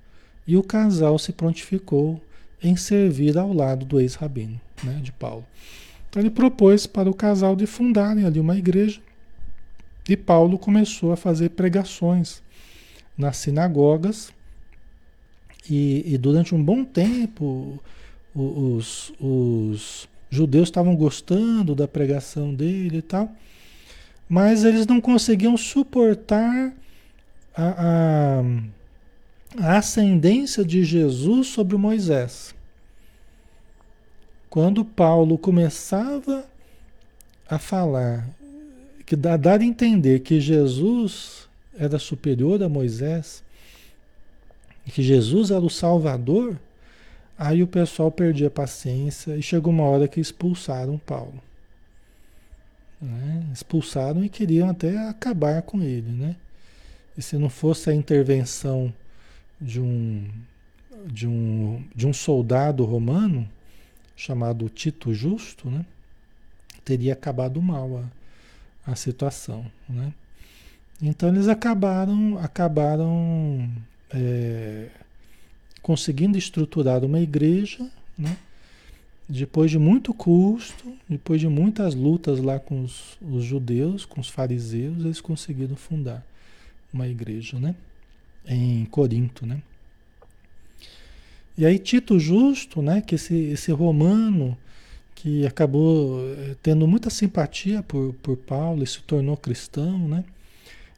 [0.47, 2.21] e o casal se prontificou
[2.63, 5.45] em servir ao lado do ex-rabino, né, de Paulo.
[6.09, 9.01] Então ele propôs para o casal de fundarem ali uma igreja
[10.07, 12.41] e Paulo começou a fazer pregações
[13.17, 14.31] nas sinagogas
[15.69, 17.77] e, e durante um bom tempo
[18.33, 23.29] os, os judeus estavam gostando da pregação dele e tal,
[24.27, 26.73] mas eles não conseguiam suportar
[27.55, 28.43] a, a
[29.59, 32.55] a ascendência de Jesus sobre Moisés.
[34.49, 36.45] Quando Paulo começava
[37.47, 38.27] a falar,
[39.05, 41.47] que dá, dar a entender que Jesus
[41.77, 43.43] era superior a Moisés,
[44.85, 46.59] que Jesus era o Salvador,
[47.37, 51.41] aí o pessoal perdia a paciência e chegou uma hora que expulsaram Paulo.
[53.53, 56.35] Expulsaram e queriam até acabar com ele, né?
[57.15, 58.91] E se não fosse a intervenção
[59.61, 60.27] de um,
[61.05, 63.47] de um, de um soldado romano
[64.15, 65.85] chamado Tito Justo, né?
[66.83, 68.03] teria acabado mal
[68.85, 69.65] a, a situação.
[69.87, 70.13] Né?
[71.01, 73.69] Então eles acabaram, acabaram
[74.11, 74.89] é,
[75.81, 78.37] conseguindo estruturar uma igreja, né?
[79.39, 84.29] Depois de muito custo, depois de muitas lutas lá com os, os judeus, com os
[84.29, 86.25] fariseus, eles conseguiram fundar
[86.93, 87.75] uma igreja, né?
[88.45, 89.61] em Corinto, né?
[91.57, 94.57] E aí Tito Justo, né, que esse, esse romano
[95.13, 100.23] que acabou eh, tendo muita simpatia por, por Paulo e se tornou cristão, né?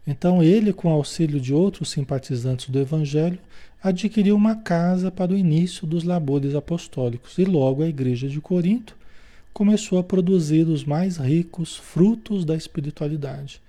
[0.07, 3.39] Então ele, com auxílio de outros simpatizantes do Evangelho,
[3.87, 8.97] adquiriu uma casa para o início dos labores apostólicos e logo a igreja de Corinto
[9.53, 13.61] começou a produzir os mais ricos frutos da espiritualidade.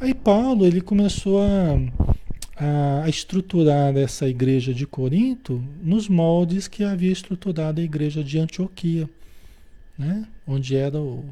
[0.00, 1.78] Aí Paulo ele começou a
[2.56, 9.10] a estruturar essa igreja de Corinto nos moldes que havia estruturado a igreja de Antioquia,
[9.98, 10.24] né?
[10.46, 11.24] onde era o,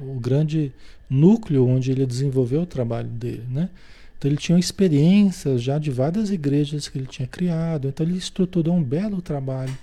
[0.00, 0.72] o grande
[1.08, 3.68] núcleo onde ele desenvolveu o trabalho dele, né?
[4.20, 8.74] Então ele tinha experiências já de várias igrejas que ele tinha criado, então ele estruturou
[8.74, 9.74] um belo trabalho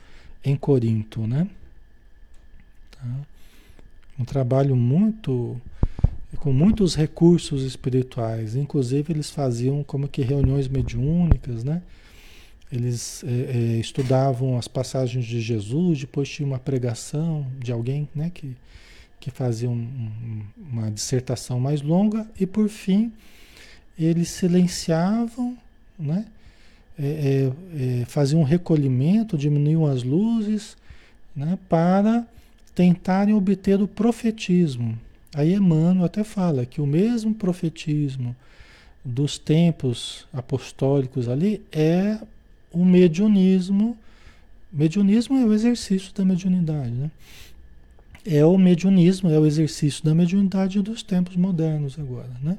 [0.45, 1.47] em Corinto, né?
[2.91, 3.07] Tá?
[4.19, 5.59] Um trabalho muito
[6.35, 11.81] com muitos recursos espirituais, inclusive eles faziam como que reuniões mediúnicas, né?
[12.71, 18.29] Eles é, é, estudavam as passagens de Jesus, depois tinha uma pregação de alguém, né?
[18.31, 18.55] Que,
[19.19, 23.11] que fazia um, um, uma dissertação mais longa e por fim
[23.97, 25.57] eles silenciavam,
[25.97, 26.25] né?
[26.99, 30.75] É, é, é, faziam um recolhimento, diminuíam as luzes,
[31.35, 31.57] né?
[31.69, 32.25] Para
[32.73, 34.97] tentarem obter o profetismo.
[35.35, 38.35] Aí Emmanuel até fala que o mesmo profetismo
[39.03, 42.19] dos tempos apostólicos ali é
[42.71, 43.97] o mediunismo.
[44.71, 47.09] Mediunismo é o exercício da mediunidade, né?
[48.25, 52.57] É o mediunismo, é o exercício da mediunidade dos tempos modernos agora, né?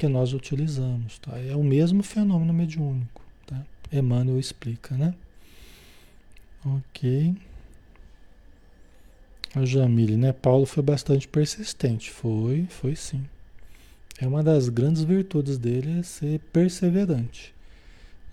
[0.00, 1.38] Que nós utilizamos, tá?
[1.38, 3.62] É o mesmo fenômeno mediúnico, tá?
[3.92, 5.12] Emmanuel explica, né?
[6.64, 7.36] Ok.
[9.54, 10.32] A Jamile, né?
[10.32, 12.10] Paulo foi bastante persistente.
[12.10, 13.22] Foi, foi sim.
[14.18, 17.54] É uma das grandes virtudes dele é ser perseverante.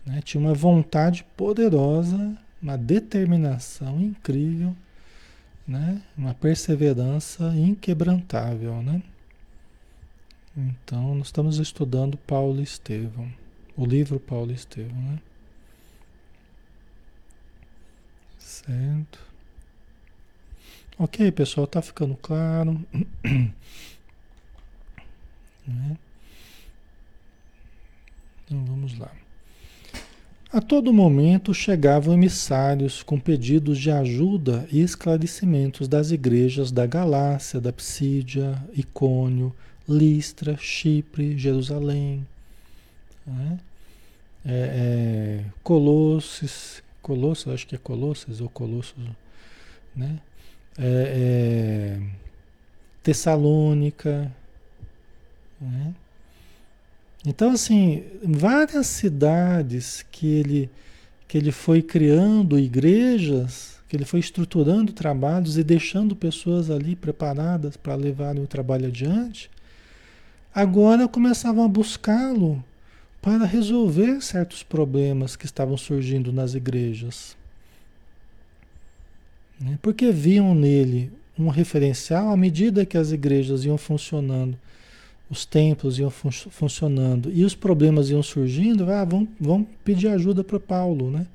[0.05, 0.21] Né?
[0.23, 4.73] Tinha uma vontade poderosa, uma determinação incrível,
[5.67, 6.01] né?
[6.17, 8.81] uma perseverança inquebrantável.
[8.81, 9.03] Né?
[10.57, 13.31] Então, nós estamos estudando Paulo Estevão,
[13.77, 14.99] o livro Paulo Estevão.
[14.99, 15.19] Né?
[18.39, 19.19] Certo.
[20.97, 22.83] Ok, pessoal, tá ficando claro.
[25.67, 25.95] né?
[28.43, 29.11] Então vamos lá.
[30.51, 37.61] A todo momento chegavam emissários com pedidos de ajuda e esclarecimentos das igrejas da Galácia,
[37.61, 39.53] da Psídia, Icônio,
[39.87, 42.27] Listra, Chipre, Jerusalém,
[43.25, 43.59] né?
[44.45, 48.95] é, é, Colosses, Colossos, acho que é Colosses ou Colossos,
[49.95, 50.19] né?
[50.77, 51.99] é, é,
[53.01, 54.31] Tessalônica.
[55.59, 55.93] Né?
[57.25, 60.69] Então, assim, várias cidades que ele,
[61.27, 67.75] que ele foi criando igrejas, que ele foi estruturando trabalhos e deixando pessoas ali preparadas
[67.75, 69.49] para levarem o trabalho adiante,
[70.57, 72.63] agora começavam a buscá-lo
[73.21, 77.37] para resolver certos problemas que estavam surgindo nas igrejas.
[79.61, 79.77] Né?
[79.83, 84.57] Porque viam nele um referencial à medida que as igrejas iam funcionando,
[85.29, 90.43] os templos iam fun funcionando e os problemas iam surgindo, ah, vão, vão pedir ajuda
[90.43, 91.27] para Paulo, né?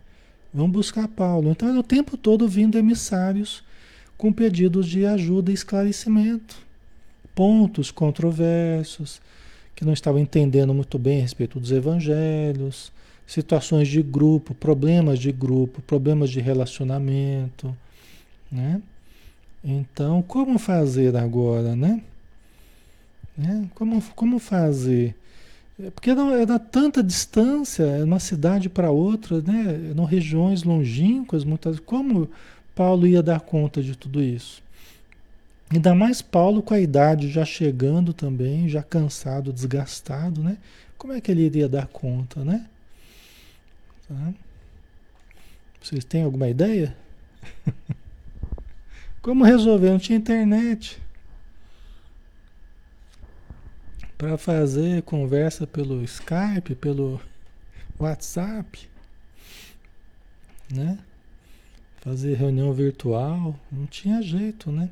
[0.52, 1.48] Vão buscar Paulo.
[1.48, 3.62] Então era o tempo todo vindo emissários
[4.18, 6.71] com pedidos de ajuda e esclarecimento.
[7.34, 9.20] Pontos controversos,
[9.74, 12.92] que não estavam entendendo muito bem a respeito dos evangelhos,
[13.26, 17.76] situações de grupo, problemas de grupo, problemas de relacionamento,
[18.50, 18.82] né?
[19.64, 22.02] Então, como fazer agora, né?
[23.36, 23.68] né?
[23.74, 25.14] Como, como fazer?
[25.80, 29.90] É, porque era, tanta distância, é uma cidade para outra, né?
[29.90, 31.80] Eram regiões longínquas, muitas.
[31.80, 32.28] Como
[32.74, 34.61] Paulo ia dar conta de tudo isso?
[35.72, 40.58] Ainda mais Paulo com a idade já chegando também, já cansado, desgastado, né?
[40.98, 42.68] Como é que ele iria dar conta, né?
[44.06, 44.34] Tá?
[45.82, 46.94] Vocês têm alguma ideia?
[49.22, 49.90] Como resolver?
[49.90, 51.00] Não tinha internet.
[54.18, 57.18] Para fazer conversa pelo Skype, pelo
[57.98, 58.90] WhatsApp,
[60.70, 60.98] né?
[62.02, 64.90] Fazer reunião virtual, não tinha jeito, né?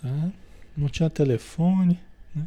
[0.00, 0.30] Tá?
[0.76, 1.98] Não tinha telefone,
[2.34, 2.44] né?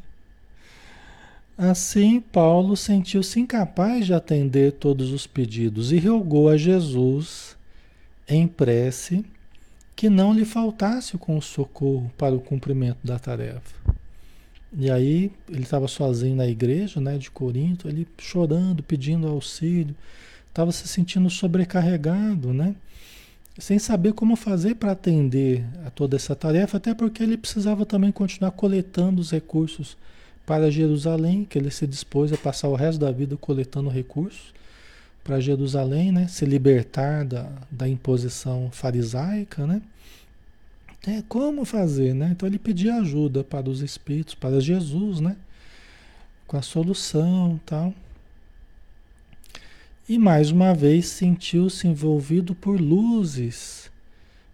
[1.58, 7.56] Assim, Paulo sentiu-se incapaz de atender todos os pedidos e rogou a Jesus
[8.28, 9.24] em prece
[9.96, 13.76] que não lhe faltasse com o socorro para o cumprimento da tarefa.
[14.76, 19.96] E aí ele estava sozinho na igreja, né, de Corinto, ele chorando, pedindo auxílio,
[20.50, 22.76] estava se sentindo sobrecarregado, né?
[23.58, 28.12] Sem saber como fazer para atender a toda essa tarefa, até porque ele precisava também
[28.12, 29.96] continuar coletando os recursos
[30.46, 34.54] para Jerusalém, que ele se dispôs a passar o resto da vida coletando recursos
[35.24, 36.28] para Jerusalém, né?
[36.28, 39.82] Se libertar da, da imposição farisaica, né?
[41.06, 42.30] É, como fazer, né?
[42.32, 45.36] Então ele pedia ajuda para os espíritos, para Jesus, né?
[46.48, 47.94] Com a solução, tal.
[50.08, 53.90] E mais uma vez sentiu-se envolvido por luzes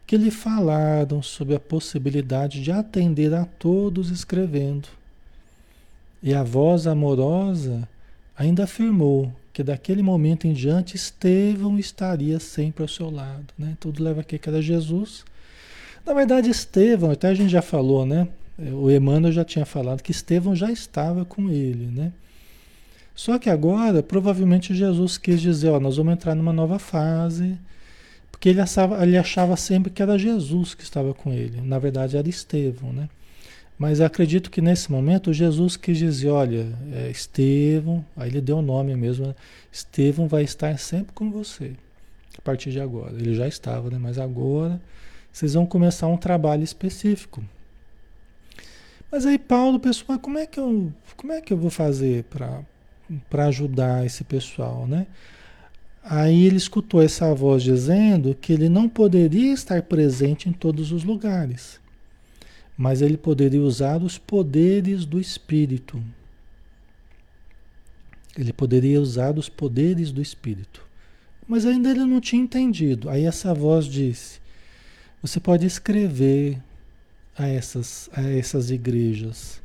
[0.05, 4.87] que lhe falaram sobre a possibilidade de atender a todos escrevendo.
[6.21, 7.87] E a voz amorosa
[8.37, 13.53] ainda afirmou que daquele momento em diante Estevão estaria sempre ao seu lado.
[13.57, 13.75] Né?
[13.79, 15.25] Tudo leva aqui que era Jesus.
[16.05, 18.27] Na verdade, Estevão, até a gente já falou, né?
[18.57, 22.11] O Emmanuel já tinha falado que Estevão já estava com ele, né?
[23.19, 27.59] Só que agora, provavelmente Jesus quis dizer, ó, nós vamos entrar numa nova fase,
[28.31, 31.59] porque ele achava, ele achava sempre que era Jesus que estava com ele.
[31.59, 33.09] Na verdade, era Estevão, né?
[33.77, 38.61] Mas acredito que nesse momento Jesus quis dizer, olha, é Estevão, aí ele deu o
[38.61, 39.35] nome mesmo, né?
[39.69, 41.73] Estevão vai estar sempre com você,
[42.37, 43.11] a partir de agora.
[43.11, 43.97] Ele já estava, né?
[43.99, 44.79] Mas agora
[45.29, 47.43] vocês vão começar um trabalho específico.
[49.11, 52.23] Mas aí Paulo pensou, como é que eu, como é que eu vou fazer
[53.29, 55.07] para ajudar esse pessoal, né?
[56.03, 61.03] Aí ele escutou essa voz dizendo que ele não poderia estar presente em todos os
[61.03, 61.79] lugares,
[62.77, 66.01] mas ele poderia usar os poderes do Espírito.
[68.37, 70.87] Ele poderia usar os poderes do Espírito.
[71.47, 73.09] Mas ainda ele não tinha entendido.
[73.09, 74.39] Aí essa voz disse:
[75.21, 76.61] Você pode escrever
[77.37, 79.58] a essas, a essas igrejas.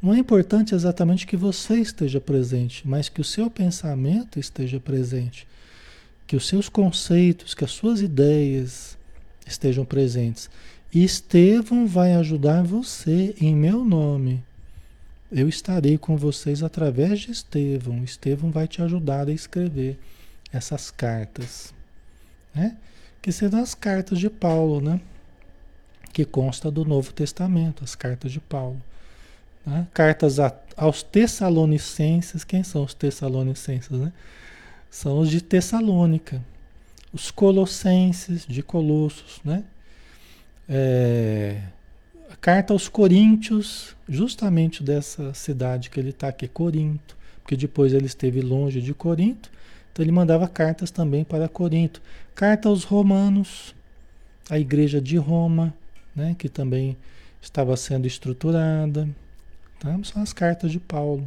[0.00, 5.46] Não é importante exatamente que você esteja presente, mas que o seu pensamento esteja presente,
[6.26, 8.96] que os seus conceitos, que as suas ideias
[9.46, 10.50] estejam presentes.
[10.92, 14.42] Estevão vai ajudar você em meu nome.
[15.30, 18.04] Eu estarei com vocês através de Estevão.
[18.04, 19.98] Estevão vai te ajudar a escrever
[20.52, 21.74] essas cartas,
[22.54, 22.76] né?
[23.20, 25.00] Que serão as cartas de Paulo, né?
[26.12, 28.80] Que consta do Novo Testamento, as cartas de Paulo.
[29.66, 29.86] Né?
[29.92, 32.44] Cartas a, aos Tessalonicenses.
[32.44, 34.12] Quem são os Tessalonicenses, né?
[34.88, 36.40] São os de Tessalônica.
[37.12, 39.64] Os Colossenses, de Colossos, né?
[40.68, 41.60] É,
[42.30, 48.06] a carta aos Coríntios, justamente dessa cidade que ele está aqui, Corinto, porque depois ele
[48.06, 49.50] esteve longe de Corinto,
[49.92, 52.02] então ele mandava cartas também para Corinto.
[52.34, 53.74] Carta aos Romanos,
[54.50, 55.72] a igreja de Roma,
[56.14, 56.96] né, que também
[57.40, 59.08] estava sendo estruturada.
[59.78, 59.98] Tá?
[60.04, 61.26] São as cartas de Paulo.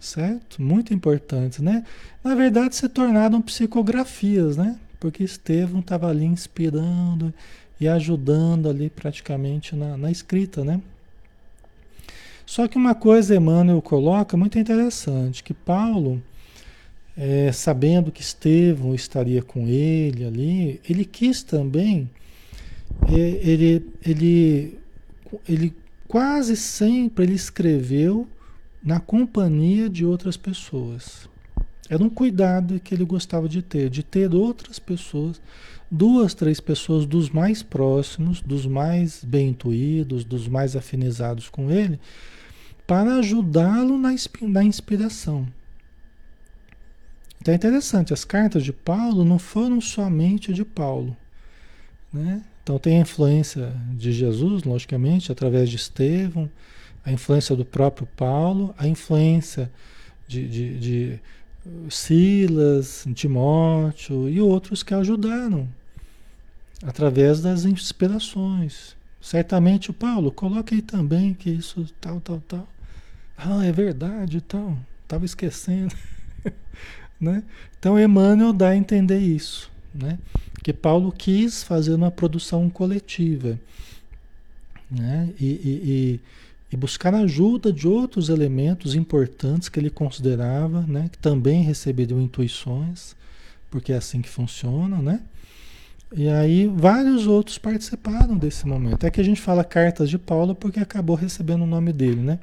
[0.00, 0.60] Certo?
[0.60, 1.84] Muito importantes, né?
[2.24, 4.76] Na verdade, se tornaram psicografias, né?
[4.98, 7.32] Porque Estevão estava ali inspirando,
[7.82, 10.80] e ajudando ali praticamente na, na escrita, né?
[12.46, 16.22] Só que uma coisa Emmanuel coloca muito interessante, que Paulo,
[17.16, 22.08] é, sabendo que Estevão estaria com ele ali, ele quis também,
[23.08, 24.78] é, ele, ele,
[25.48, 25.74] ele
[26.12, 28.28] quase sempre ele escreveu
[28.84, 31.26] na companhia de outras pessoas.
[31.88, 35.40] Era um cuidado que ele gostava de ter, de ter outras pessoas
[35.90, 41.98] duas, três pessoas dos mais próximos, dos mais bem intuídos, dos mais afinizados com ele,
[42.86, 45.48] para ajudá-lo na, na inspiração.
[47.40, 51.16] Então é interessante, as cartas de Paulo não foram somente de Paulo.
[52.12, 52.42] Né?
[52.62, 56.48] Então tem a influência de Jesus, logicamente, através de Estevão,
[57.04, 59.70] a influência do próprio Paulo, a influência
[60.28, 61.20] de, de, de
[61.90, 65.68] Silas, Timóteo e outros que ajudaram
[66.84, 68.96] através das inspirações.
[69.20, 72.68] Certamente o Paulo, coloca aí também que isso tal, tal, tal.
[73.36, 74.76] Ah, é verdade, tal.
[75.02, 75.94] Estava esquecendo.
[77.20, 77.42] né?
[77.78, 80.18] Então Emmanuel dá a entender isso, né?
[80.62, 83.58] Que Paulo quis fazer uma produção coletiva,
[84.90, 85.30] né?
[85.40, 86.20] E, e,
[86.72, 91.08] e, buscar ajuda de outros elementos importantes que ele considerava, né?
[91.10, 93.14] Que também receberiam intuições,
[93.70, 95.20] porque é assim que funciona, né?
[96.14, 99.04] E aí vários outros participaram desse momento.
[99.04, 102.38] É que a gente fala cartas de Paulo porque acabou recebendo o nome dele, né?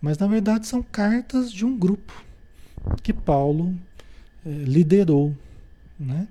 [0.00, 2.12] Mas na verdade são cartas de um grupo
[3.02, 3.74] que Paulo
[4.44, 5.34] eh, liderou,
[5.98, 6.26] né?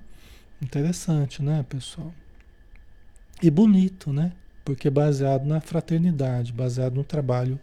[0.62, 2.14] Interessante, né, pessoal?
[3.42, 4.32] E bonito, né?
[4.66, 7.60] Porque baseado na fraternidade, baseado no trabalho,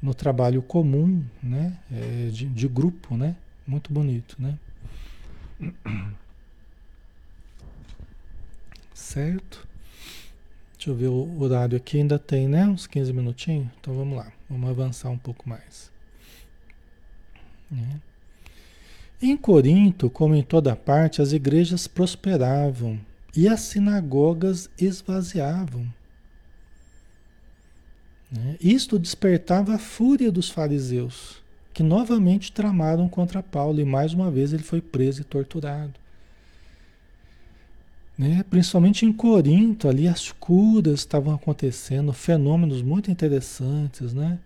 [0.00, 1.76] no trabalho comum, né?
[1.90, 3.36] É, de, de grupo, né?
[3.66, 4.58] Muito bonito, né?
[8.94, 9.66] Certo?
[10.76, 12.66] Deixa eu ver o horário aqui, ainda tem, né?
[12.66, 13.68] Uns 15 minutinhos.
[13.80, 15.90] Então vamos lá, vamos avançar um pouco mais.
[17.70, 18.00] Né?
[19.22, 22.98] Em Corinto, como em toda parte, as igrejas prosperavam
[23.36, 25.86] e as sinagogas esvaziavam.
[28.32, 28.56] Né?
[28.60, 31.40] Isto despertava a fúria dos fariseus,
[31.72, 35.94] que novamente tramaram contra Paulo e mais uma vez ele foi preso e torturado.
[38.18, 38.44] Né?
[38.50, 44.40] Principalmente em Corinto, ali as curas estavam acontecendo, fenômenos muito interessantes, né?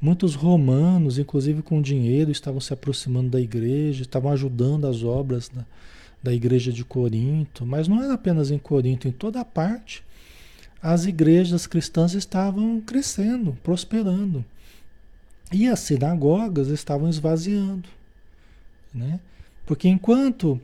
[0.00, 5.64] Muitos romanos, inclusive com dinheiro, estavam se aproximando da igreja, estavam ajudando as obras da,
[6.22, 10.04] da igreja de Corinto, mas não era apenas em Corinto, em toda parte,
[10.82, 14.44] as igrejas cristãs estavam crescendo, prosperando.
[15.52, 17.88] E as sinagogas estavam esvaziando.
[18.92, 19.18] Né?
[19.64, 20.60] Porque enquanto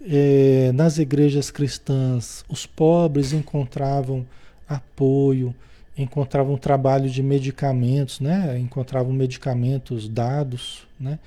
[0.00, 4.26] é, nas igrejas cristãs os pobres encontravam
[4.68, 5.54] apoio,
[5.96, 8.58] encontravam trabalho de medicamentos, né?
[8.58, 11.18] encontravam medicamentos dados né?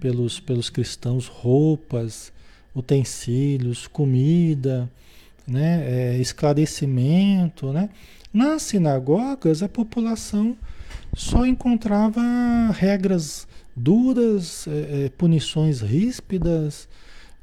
[0.00, 2.32] pelos, pelos cristãos, roupas,
[2.74, 4.90] utensílios, comida,
[5.46, 5.82] né?
[5.84, 7.72] É, esclarecimento.
[7.72, 7.88] Né?
[8.32, 10.56] Nas sinagogas a população
[11.14, 12.20] só encontrava
[12.72, 16.88] regras duras, é, é, punições ríspidas,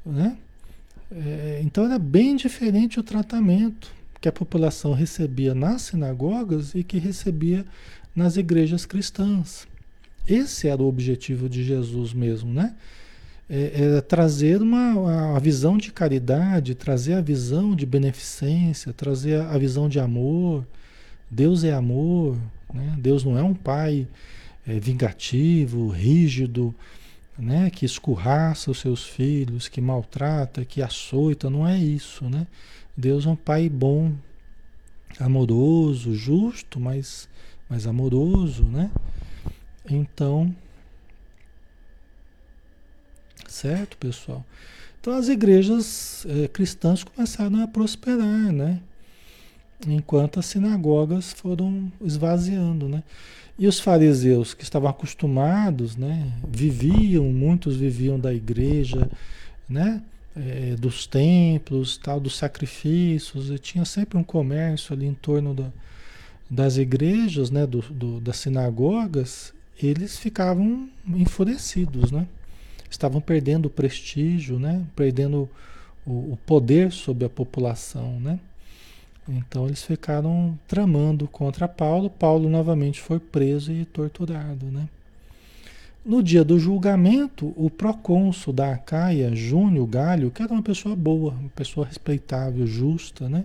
[0.04, 0.36] né?
[1.10, 6.98] É, então era bem diferente o tratamento que a população recebia nas sinagogas e que
[6.98, 7.64] recebia
[8.14, 9.66] nas igrejas cristãs.
[10.26, 12.74] Esse era o objetivo de Jesus mesmo, né?
[13.48, 19.56] É, era trazer uma, uma visão de caridade, trazer a visão de beneficência, trazer a
[19.56, 20.66] visão de amor.
[21.30, 22.36] Deus é amor,
[22.72, 22.94] né?
[22.98, 24.06] Deus não é um pai
[24.66, 26.74] é, vingativo, rígido,
[27.38, 27.70] né?
[27.70, 32.46] que escurraça os seus filhos, que maltrata, que açoita, não é isso, né?
[32.98, 34.12] Deus é um pai bom,
[35.20, 37.28] amoroso, justo, mas,
[37.70, 38.90] mas amoroso, né?
[39.88, 40.52] Então,
[43.46, 44.44] certo, pessoal?
[45.00, 48.80] Então as igrejas é, cristãs começaram a prosperar, né?
[49.86, 53.04] Enquanto as sinagogas foram esvaziando, né?
[53.56, 59.08] E os fariseus que estavam acostumados, né, viviam, muitos viviam da igreja,
[59.68, 60.02] né,
[60.36, 65.70] é, dos templos, tal, dos sacrifícios, e tinha sempre um comércio ali em torno da,
[66.50, 72.26] das igrejas, né, do, do, das sinagogas, eles ficavam enfurecidos, né?
[72.90, 74.84] Estavam perdendo o prestígio, né?
[74.96, 75.48] Perdendo
[76.06, 78.40] o, o poder sobre a população, né?
[79.28, 82.08] Então eles ficaram tramando contra Paulo.
[82.08, 84.88] Paulo novamente foi preso e torturado, né?
[86.04, 91.32] No dia do julgamento, o procônsul da Acaia, Júnior Galho, que era uma pessoa boa,
[91.32, 93.44] uma pessoa respeitável, justa, né?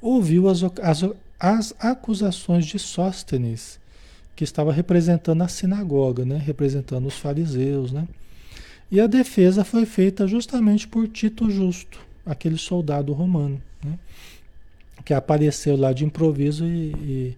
[0.00, 1.04] Ouviu as, as,
[1.38, 3.78] as acusações de Sóstenes,
[4.34, 6.38] que estava representando a sinagoga, né?
[6.38, 8.08] Representando os fariseus, né?
[8.90, 13.96] E a defesa foi feita justamente por Tito Justo, aquele soldado romano, né?
[15.04, 17.36] que apareceu lá de improviso e,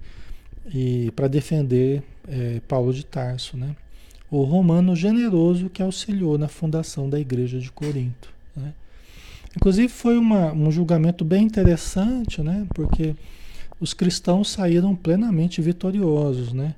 [0.75, 3.77] e, e para defender é, Paulo de Tarso, né?
[4.33, 8.33] O romano generoso que auxiliou na fundação da igreja de Corinto.
[8.57, 8.73] Né?
[9.55, 12.67] Inclusive foi uma, um julgamento bem interessante, né?
[12.75, 13.15] Porque
[13.79, 16.75] os cristãos saíram plenamente vitoriosos, né?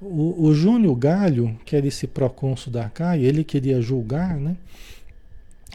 [0.00, 4.56] O, o Júnior Galho, que era esse procônsul da Caia, ele queria julgar, né?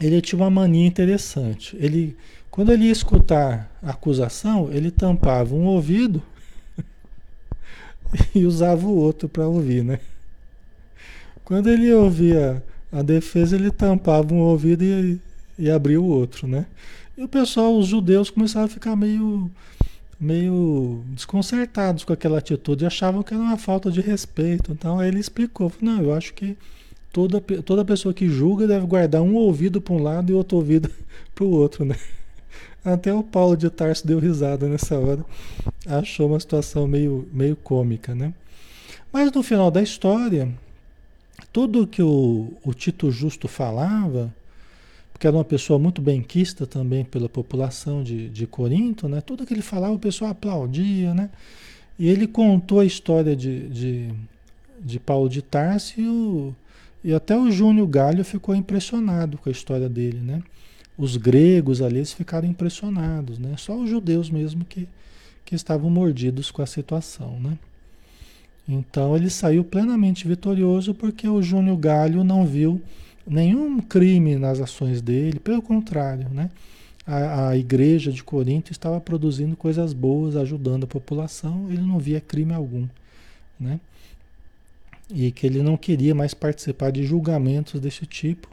[0.00, 1.76] Ele tinha uma mania interessante.
[1.78, 2.16] Ele
[2.50, 6.22] quando ele ia escutar a acusação, ele tampava um ouvido
[8.32, 9.98] e usava o outro para ouvir, né?
[11.44, 15.20] Quando ele ouvia a defesa, ele tampava um ouvido e,
[15.58, 16.66] e abria o outro, né?
[17.16, 19.50] E o pessoal, os judeus, começaram a ficar meio,
[20.18, 24.72] meio desconcertados com aquela atitude, achavam que era uma falta de respeito.
[24.72, 26.56] Então aí ele explicou, não, eu acho que
[27.12, 30.90] toda, toda pessoa que julga deve guardar um ouvido para um lado e outro ouvido
[31.34, 31.96] para o outro, né?
[32.84, 35.24] Até o Paulo de Tarso deu risada nessa hora.
[35.86, 38.34] Achou uma situação meio, meio cômica, né?
[39.12, 40.52] Mas no final da história,
[41.52, 44.34] tudo que o, o Tito Justo falava,
[45.12, 49.20] porque era uma pessoa muito benquista também pela população de, de Corinto, né?
[49.20, 51.30] Tudo que ele falava, o pessoal aplaudia, né?
[51.98, 54.10] E ele contou a história de, de,
[54.80, 59.88] de Paulo de Tarso e, e até o Júnior Galho ficou impressionado com a história
[59.88, 60.42] dele, né?
[60.96, 63.56] os gregos ali eles ficaram impressionados, né?
[63.56, 64.88] Só os judeus mesmo que,
[65.44, 67.58] que estavam mordidos com a situação, né?
[68.68, 72.80] Então ele saiu plenamente vitorioso porque o Júnior Galho não viu
[73.26, 76.50] nenhum crime nas ações dele, pelo contrário, né?
[77.06, 82.20] A, a igreja de Corinto estava produzindo coisas boas, ajudando a população, ele não via
[82.20, 82.88] crime algum,
[83.60, 83.78] né?
[85.10, 88.48] E que ele não queria mais participar de julgamentos desse tipo,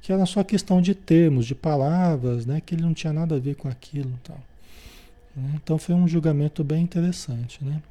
[0.00, 2.60] que era só questão de termos, de palavras, né?
[2.64, 4.18] que ele não tinha nada a ver com aquilo.
[4.24, 4.40] Tal.
[5.36, 5.52] Né?
[5.62, 7.62] Então foi um julgamento bem interessante.
[7.62, 7.82] Né?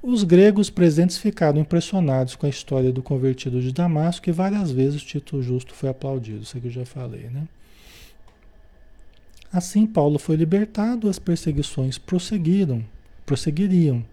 [0.00, 5.02] Os gregos presentes ficaram impressionados com a história do convertido de Damasco e várias vezes
[5.02, 7.24] Tito Justo foi aplaudido, isso que eu já falei.
[7.24, 7.48] Né?
[9.52, 12.84] Assim, Paulo foi libertado, as perseguições prosseguiram,
[13.26, 14.04] prosseguiriam.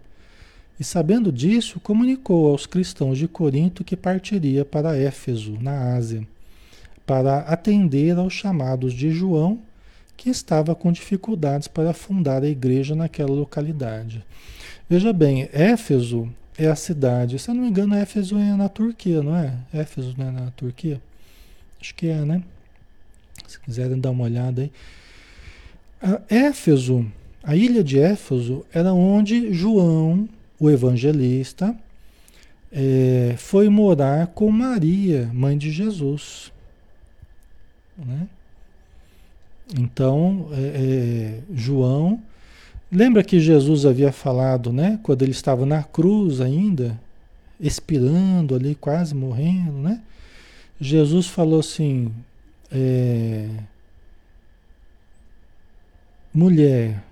[0.78, 6.26] E sabendo disso, comunicou aos cristãos de Corinto que partiria para Éfeso, na Ásia,
[7.06, 9.60] para atender aos chamados de João,
[10.16, 14.24] que estava com dificuldades para fundar a igreja naquela localidade.
[14.88, 19.20] Veja bem, Éfeso é a cidade, se eu não me engano, Éfeso é na Turquia,
[19.20, 19.52] não é?
[19.72, 21.02] Éfeso não é na Turquia?
[21.80, 22.42] Acho que é, né?
[23.48, 24.72] Se quiserem dar uma olhada aí.
[26.00, 27.04] A Éfeso,
[27.42, 30.28] a ilha de Éfeso, era onde João,
[30.58, 31.76] o evangelista,
[32.70, 36.52] é, foi morar com Maria, mãe de Jesus.
[37.98, 38.28] Né?
[39.76, 42.22] Então, é, é, João,
[42.96, 46.98] lembra que Jesus havia falado, né, quando ele estava na cruz ainda,
[47.60, 50.00] expirando ali, quase morrendo, né?
[50.80, 52.10] Jesus falou assim:
[52.72, 53.48] é,
[56.32, 57.04] mulher,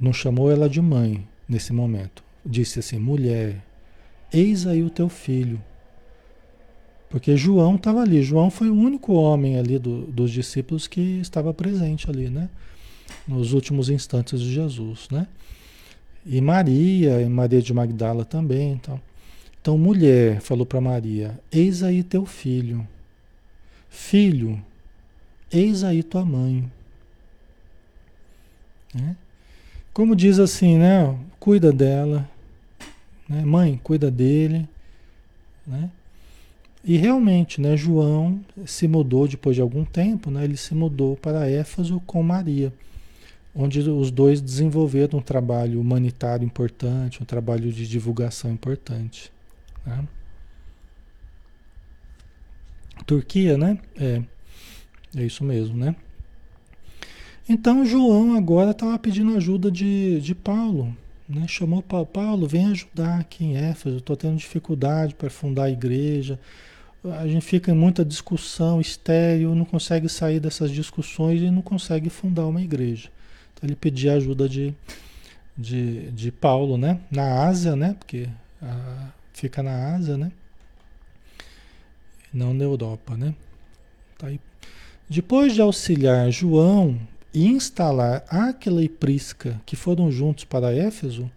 [0.00, 3.62] não chamou ela de mãe nesse momento, disse assim: mulher,
[4.32, 5.60] eis aí o teu filho.
[7.10, 8.22] Porque João estava ali.
[8.22, 12.48] João foi o único homem ali do, dos discípulos que estava presente ali, né?
[13.26, 15.26] Nos últimos instantes de Jesus, né?
[16.24, 18.72] E Maria, e Maria de Magdala também.
[18.72, 19.00] Então,
[19.60, 22.86] então mulher falou para Maria: Eis aí teu filho.
[23.88, 24.60] Filho,
[25.50, 26.70] eis aí tua mãe.
[28.94, 29.16] Né?
[29.92, 31.16] Como diz assim, né?
[31.38, 32.28] Cuida dela.
[33.28, 33.44] Né?
[33.44, 34.68] Mãe, cuida dele.
[35.66, 35.90] Né?
[36.84, 41.48] E realmente, né, João se mudou depois de algum tempo, né, ele se mudou para
[41.48, 42.72] Éfaso com Maria,
[43.54, 49.32] onde os dois desenvolveram um trabalho humanitário importante, um trabalho de divulgação importante.
[49.84, 50.04] Né?
[53.06, 53.78] Turquia, né?
[53.96, 54.22] É,
[55.16, 55.94] é isso mesmo, né?
[57.48, 60.96] Então João agora estava pedindo ajuda de, de Paulo,
[61.28, 61.46] né?
[61.48, 66.38] Chamou Paulo, vem ajudar aqui em Éfeso, estou tendo dificuldade para fundar a igreja
[67.04, 72.08] a gente fica em muita discussão estéreo, não consegue sair dessas discussões e não consegue
[72.08, 73.10] fundar uma igreja.
[73.62, 74.74] Ele pedia ajuda de,
[75.56, 77.00] de, de Paulo, né?
[77.10, 77.94] Na Ásia, né?
[77.98, 78.28] Porque
[78.60, 80.32] a, fica na Ásia, né?
[82.32, 83.34] Não na Europa, né?
[84.18, 84.40] Tá aí.
[85.08, 86.98] Depois de auxiliar João
[87.34, 91.30] e instalar Áquila e Prisca, que foram juntos para Éfeso,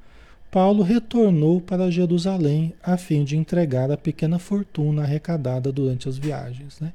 [0.56, 6.80] Paulo retornou para Jerusalém a fim de entregar a pequena fortuna arrecadada durante as viagens.
[6.80, 6.94] Né?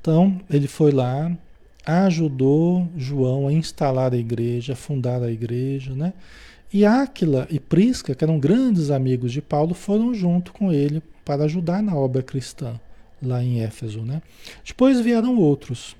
[0.00, 1.30] Então, ele foi lá,
[1.86, 6.12] ajudou João a instalar a igreja, a fundar a igreja, né?
[6.72, 11.44] E Áquila e Prisca, que eram grandes amigos de Paulo, foram junto com ele para
[11.44, 12.80] ajudar na obra cristã
[13.22, 14.20] lá em Éfeso, né?
[14.66, 15.96] Depois vieram outros.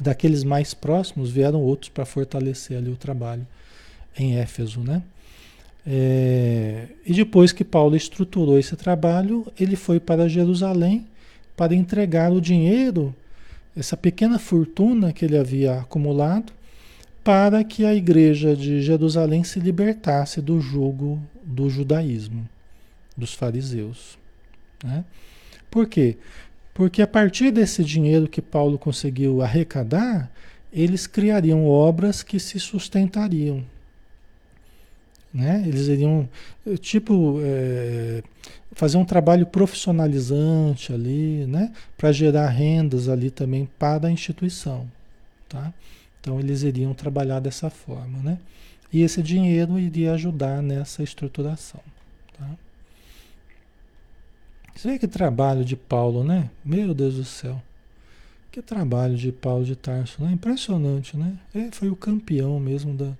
[0.00, 3.46] Daqueles mais próximos vieram outros para fortalecer ali o trabalho
[4.16, 5.02] em Éfeso, né?
[5.86, 11.06] É, e depois que Paulo estruturou esse trabalho, ele foi para Jerusalém
[11.56, 13.14] para entregar o dinheiro,
[13.78, 16.52] essa pequena fortuna que ele havia acumulado,
[17.22, 22.48] para que a igreja de Jerusalém se libertasse do jugo do judaísmo,
[23.16, 24.18] dos fariseus.
[24.82, 25.04] Né?
[25.70, 26.16] Por quê?
[26.74, 30.30] Porque a partir desse dinheiro que Paulo conseguiu arrecadar,
[30.72, 33.64] eles criariam obras que se sustentariam
[35.32, 35.62] né?
[35.66, 36.28] Eles iriam,
[36.80, 38.22] tipo, é,
[38.78, 41.72] fazer um trabalho profissionalizante ali, né?
[41.96, 44.88] Para gerar rendas ali também para a instituição,
[45.48, 45.74] tá?
[46.20, 48.38] Então eles iriam trabalhar dessa forma, né?
[48.92, 51.80] E esse dinheiro iria ajudar nessa estruturação,
[52.38, 52.48] tá?
[54.76, 56.48] Você vê que trabalho de Paulo, né?
[56.64, 57.60] Meu Deus do céu.
[58.52, 60.30] Que trabalho de Paulo de Tarso, né?
[60.30, 61.36] Impressionante, né?
[61.52, 63.12] Ele foi o campeão mesmo da,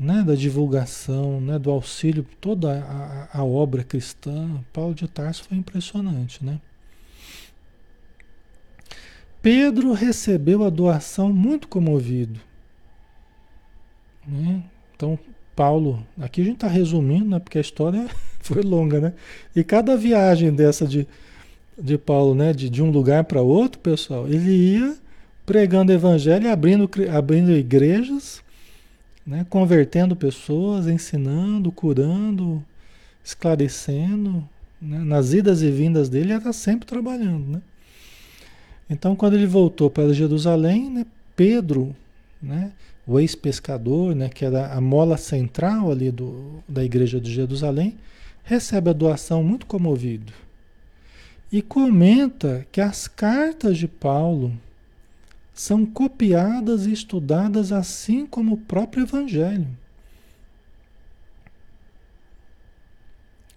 [0.00, 5.58] né, da divulgação, né, do auxílio, toda a, a, obra cristã, Paulo de Tarso foi
[5.58, 6.58] impressionante, né?
[9.42, 12.40] Pedro recebeu a doação muito comovido.
[14.26, 14.62] Né?
[14.96, 15.18] Então,
[15.54, 18.08] Paulo, aqui a gente está resumindo, né, porque a história
[18.40, 19.12] foi longa, né?
[19.54, 21.06] E cada viagem dessa de,
[21.78, 24.96] de Paulo, né, de, de um lugar para outro, pessoal, ele ia
[25.44, 28.42] pregando evangelho, abrindo, abrindo igrejas,
[29.26, 29.46] né?
[29.48, 32.64] convertendo pessoas, ensinando, curando,
[33.24, 34.48] esclarecendo.
[34.80, 34.98] Né?
[34.98, 37.46] Nas idas e vindas dele, era sempre trabalhando.
[37.46, 37.62] Né?
[38.88, 41.06] Então, quando ele voltou para Jerusalém, né?
[41.36, 41.94] Pedro,
[42.42, 42.72] né?
[43.06, 44.28] o ex-pescador, né?
[44.28, 47.96] que era a mola central ali do, da igreja de Jerusalém,
[48.44, 50.32] recebe a doação muito comovido.
[51.52, 54.52] E comenta que as cartas de Paulo
[55.60, 59.68] são copiadas e estudadas assim como o próprio Evangelho.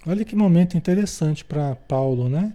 [0.06, 2.51] Olha que momento interessante para Paulo, né?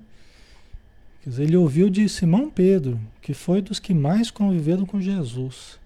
[1.22, 5.78] Quer dizer, ele ouviu de Simão Pedro, que foi dos que mais conviveram com Jesus.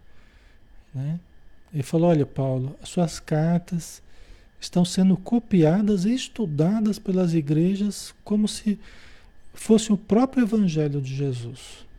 [0.92, 1.20] Né?
[1.72, 4.02] Ele falou: Olha, Paulo, as suas cartas
[4.60, 8.76] estão sendo copiadas e estudadas pelas igrejas como se
[9.54, 11.91] fosse o próprio Evangelho de Jesus.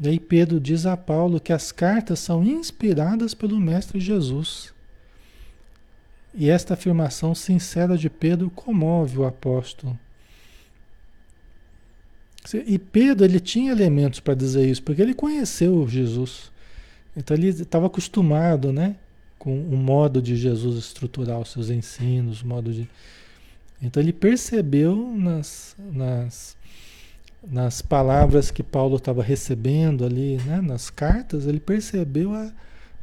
[0.00, 4.72] E aí Pedro diz a Paulo que as cartas são inspiradas pelo Mestre Jesus.
[6.34, 9.98] E esta afirmação sincera de Pedro comove o apóstolo.
[12.66, 16.50] E Pedro ele tinha elementos para dizer isso, porque ele conheceu Jesus.
[17.16, 18.96] Então ele estava acostumado, né,
[19.38, 22.88] com o modo de Jesus estruturar os seus ensinos, o modo de
[23.80, 26.56] Então ele percebeu nas, nas,
[27.46, 32.52] nas palavras que Paulo estava recebendo ali, né, nas cartas, ele percebeu a,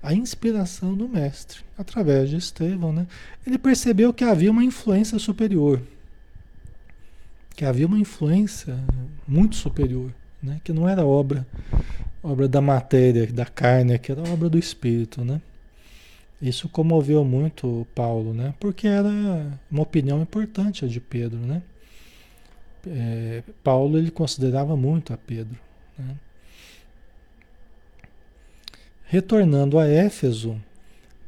[0.01, 3.05] a inspiração do mestre através de Estevão, né?
[3.45, 5.81] Ele percebeu que havia uma influência superior,
[7.55, 8.79] que havia uma influência
[9.27, 10.11] muito superior,
[10.41, 10.61] né?
[10.63, 11.45] Que não era obra
[12.23, 15.41] obra da matéria, da carne, que era obra do espírito, né?
[16.41, 18.53] Isso comoveu muito Paulo, né?
[18.59, 19.09] Porque era
[19.69, 21.61] uma opinião importante a de Pedro, né?
[22.89, 25.55] É, Paulo ele considerava muito a Pedro.
[25.97, 26.15] Né?
[29.05, 30.59] Retornando a Éfeso,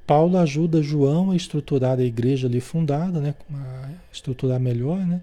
[0.08, 3.36] Paulo ajuda João a estruturar a igreja ali fundada, né?
[3.54, 5.22] a estruturar melhor, né?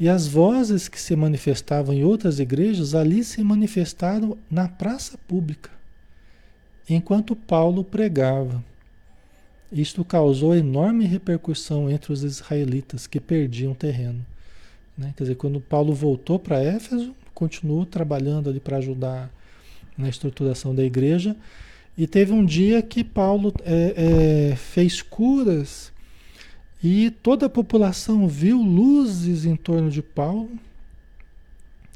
[0.00, 5.70] E as vozes que se manifestavam em outras igrejas ali se manifestaram na praça pública,
[6.88, 8.64] enquanto Paulo pregava.
[9.70, 14.26] Isto causou enorme repercussão entre os israelitas que perdiam terreno.
[14.96, 15.12] Né?
[15.16, 19.30] Quer dizer, quando Paulo voltou para Éfeso, continuou trabalhando ali para ajudar
[19.96, 21.36] na estruturação da igreja.
[21.96, 25.92] E teve um dia que Paulo é, é, fez curas
[26.82, 30.50] e toda a população viu luzes em torno de Paulo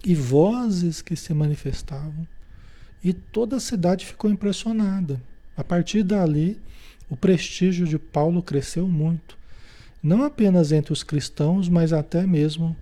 [0.05, 2.27] e vozes que se manifestavam.
[3.03, 5.21] E toda a cidade ficou impressionada.
[5.57, 6.61] A partir dali,
[7.09, 9.37] o prestígio de Paulo cresceu muito.
[10.07, 12.77] Não apenas entre os cristãos, mas até mesmo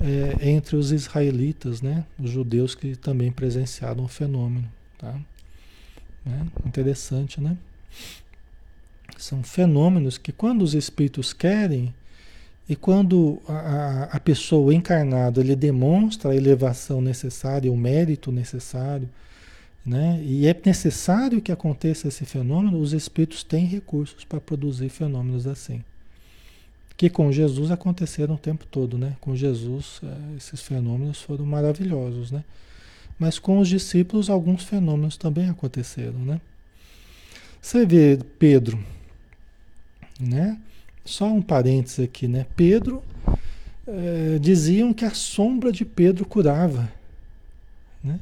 [0.00, 2.04] é, entre os israelitas, né?
[2.16, 4.70] os judeus que também presenciaram o fenômeno.
[4.96, 5.12] Tá?
[6.24, 7.58] É interessante, né?
[9.18, 11.92] São fenômenos que, quando os espíritos querem,
[12.68, 19.08] e quando a, a pessoa encarnada ele demonstra a elevação necessária, o mérito necessário,
[19.84, 20.22] né?
[20.22, 25.82] e é necessário que aconteça esse fenômeno, os espíritos têm recursos para produzir fenômenos assim.
[26.96, 29.16] Que com Jesus aconteceram o tempo todo, né?
[29.20, 32.44] Com Jesus, eh, esses fenômenos foram maravilhosos, né?
[33.18, 36.40] Mas com os discípulos, alguns fenômenos também aconteceram, né?
[37.60, 38.78] Você vê Pedro,
[40.20, 40.58] né?
[41.04, 42.46] Só um parênteses aqui, né?
[42.56, 43.02] Pedro,
[43.86, 46.92] é, diziam que a sombra de Pedro curava,
[48.02, 48.18] né?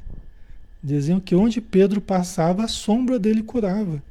[0.83, 4.03] Diziam que onde Pedro passava, a sombra dele curava.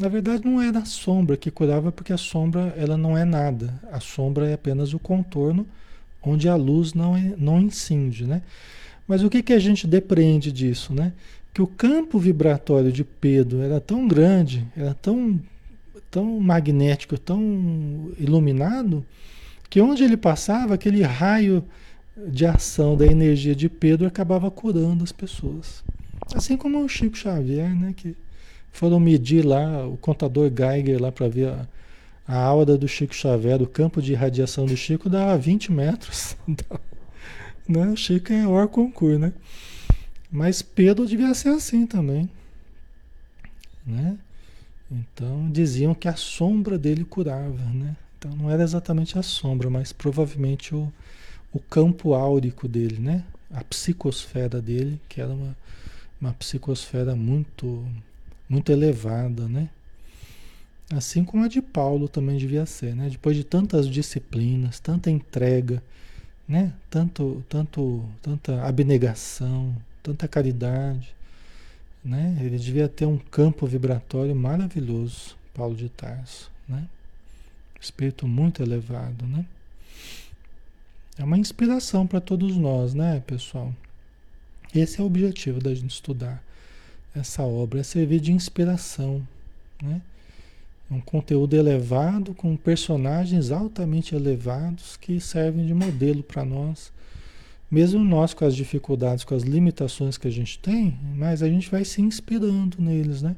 [0.00, 3.80] Na verdade, não era a sombra que curava, porque a sombra ela não é nada.
[3.92, 5.66] A sombra é apenas o contorno
[6.22, 8.42] onde a luz não, é, não incide, né?
[9.06, 11.12] Mas o que, que a gente depreende disso, né?
[11.52, 15.40] Que o campo vibratório de Pedro era tão grande, era tão
[16.10, 19.06] tão magnético, tão iluminado,
[19.68, 21.64] que onde ele passava, aquele raio
[22.28, 25.84] de ação da energia de Pedro acabava curando as pessoas.
[26.34, 28.16] Assim como o Chico Xavier, né, que
[28.72, 31.68] foram medir lá o contador Geiger lá para ver a,
[32.26, 36.36] a aura do Chico Xavier, o campo de radiação do Chico dava 20 metros.
[37.68, 39.32] Né, o Chico é hors concurso, né?
[40.28, 42.28] Mas Pedro devia ser assim também,
[43.86, 44.18] né?
[44.90, 47.96] Então diziam que a sombra dele curava, né?
[48.18, 50.92] Então não era exatamente a sombra, mas provavelmente o,
[51.52, 53.24] o campo áurico dele, né?
[53.50, 55.56] A psicosfera dele, que era uma,
[56.20, 57.86] uma psicosfera muito,
[58.50, 59.70] muito elevada, né?
[60.92, 63.08] Assim como a de Paulo também devia ser, né?
[63.08, 65.80] Depois de tantas disciplinas, tanta entrega,
[66.48, 66.72] né?
[66.90, 69.72] Tanto, tanto, tanta abnegação,
[70.02, 71.14] tanta caridade,
[72.04, 72.36] né?
[72.40, 76.88] Ele devia ter um campo vibratório maravilhoso, Paulo de Tarso, né?
[77.80, 79.46] Espírito muito elevado, né?
[81.16, 83.72] É uma inspiração para todos nós, né, pessoal?
[84.74, 86.42] Esse é o objetivo da gente estudar
[87.14, 89.26] essa obra, é servir de inspiração,
[89.82, 90.00] né?
[90.90, 96.92] Um conteúdo elevado com personagens altamente elevados que servem de modelo para nós
[97.70, 101.70] Mesmo nós com as dificuldades, com as limitações que a gente tem, mas a gente
[101.70, 103.36] vai se inspirando neles, né?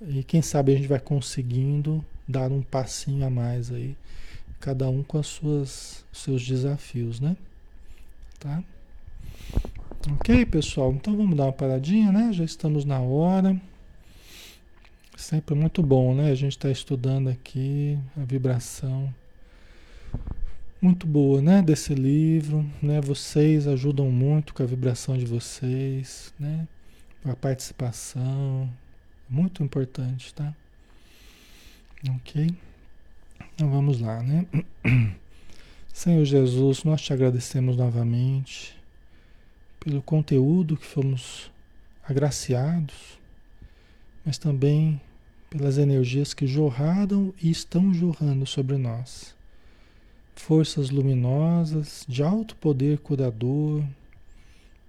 [0.00, 3.94] E quem sabe a gente vai conseguindo dar um passinho a mais aí,
[4.58, 7.36] cada um com as suas seus desafios, né?
[8.40, 8.64] Tá?
[10.12, 10.92] Ok, pessoal?
[10.92, 12.32] Então vamos dar uma paradinha, né?
[12.32, 13.60] Já estamos na hora.
[15.16, 16.30] Sempre muito bom, né?
[16.30, 19.12] A gente está estudando aqui a vibração
[20.80, 21.60] muito boa, né?
[21.60, 23.00] Desse livro, né?
[23.02, 26.66] Vocês ajudam muito com a vibração de vocês, né?
[27.24, 28.70] A participação,
[29.28, 30.54] muito importante, tá?
[32.16, 32.48] Ok?
[33.54, 34.46] Então vamos lá, né?
[35.92, 38.77] Senhor Jesus, nós te agradecemos novamente
[39.80, 41.50] pelo conteúdo que fomos
[42.02, 43.18] agraciados,
[44.24, 45.00] mas também
[45.50, 49.34] pelas energias que jorraram e estão jorrando sobre nós.
[50.34, 53.82] Forças luminosas de alto poder curador,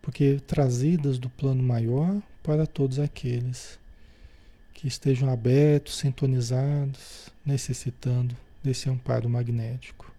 [0.02, 3.80] porque trazidas do plano maior para todos aqueles
[4.74, 10.10] que estejam abertos, sintonizados, necessitando desse amparo magnético.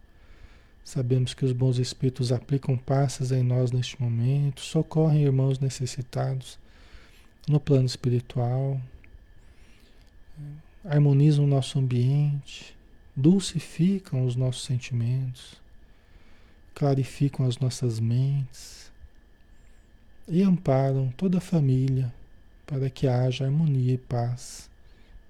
[0.90, 6.58] Sabemos que os bons espíritos aplicam passas em nós neste momento, socorrem irmãos necessitados
[7.48, 8.80] no plano espiritual,
[10.84, 12.76] harmonizam o nosso ambiente,
[13.14, 15.62] dulcificam os nossos sentimentos,
[16.74, 18.90] clarificam as nossas mentes
[20.26, 22.12] e amparam toda a família
[22.66, 24.68] para que haja harmonia e paz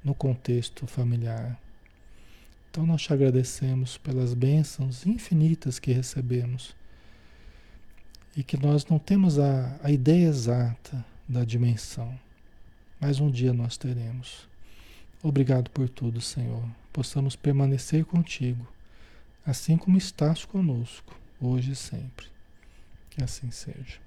[0.03, 1.61] no contexto familiar.
[2.71, 6.77] Então nós te agradecemos pelas bênçãos infinitas que recebemos
[8.37, 12.17] e que nós não temos a, a ideia exata da dimensão,
[13.01, 14.49] mas um dia nós teremos.
[15.21, 16.63] Obrigado por tudo, Senhor.
[16.93, 18.67] Possamos permanecer contigo,
[19.45, 22.27] assim como estás conosco, hoje e sempre.
[23.11, 23.99] Que assim seja.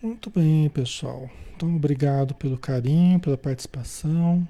[0.00, 1.28] Muito bem, pessoal.
[1.54, 4.46] Então, obrigado pelo carinho, pela participação.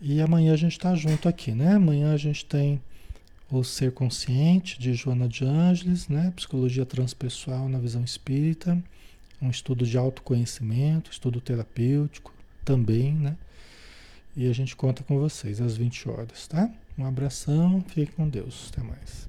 [0.00, 1.74] E amanhã a gente está junto aqui, né?
[1.74, 2.80] Amanhã a gente tem
[3.50, 6.32] o Ser Consciente, de Joana de Ângeles, né?
[6.36, 8.80] Psicologia Transpessoal na Visão Espírita.
[9.42, 12.32] Um estudo de autoconhecimento, estudo terapêutico
[12.64, 13.36] também, né?
[14.36, 16.70] E a gente conta com vocês às 20 horas, tá?
[16.96, 18.70] Um abração, fique com Deus.
[18.72, 19.28] Até mais.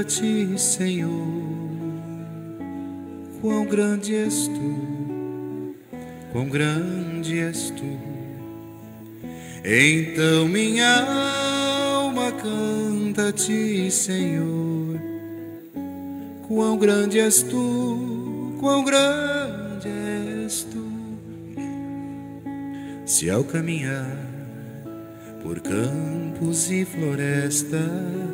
[0.00, 1.10] a ti, Senhor.
[3.40, 5.74] Quão grande és tu,
[6.32, 7.98] quão grande és tu.
[9.64, 11.04] Então minha
[11.96, 15.00] alma canta a ti, Senhor.
[16.48, 20.84] Quão grande és tu, quão grande és tu.
[23.06, 24.16] Se ao caminhar
[25.42, 28.33] por campos e florestas,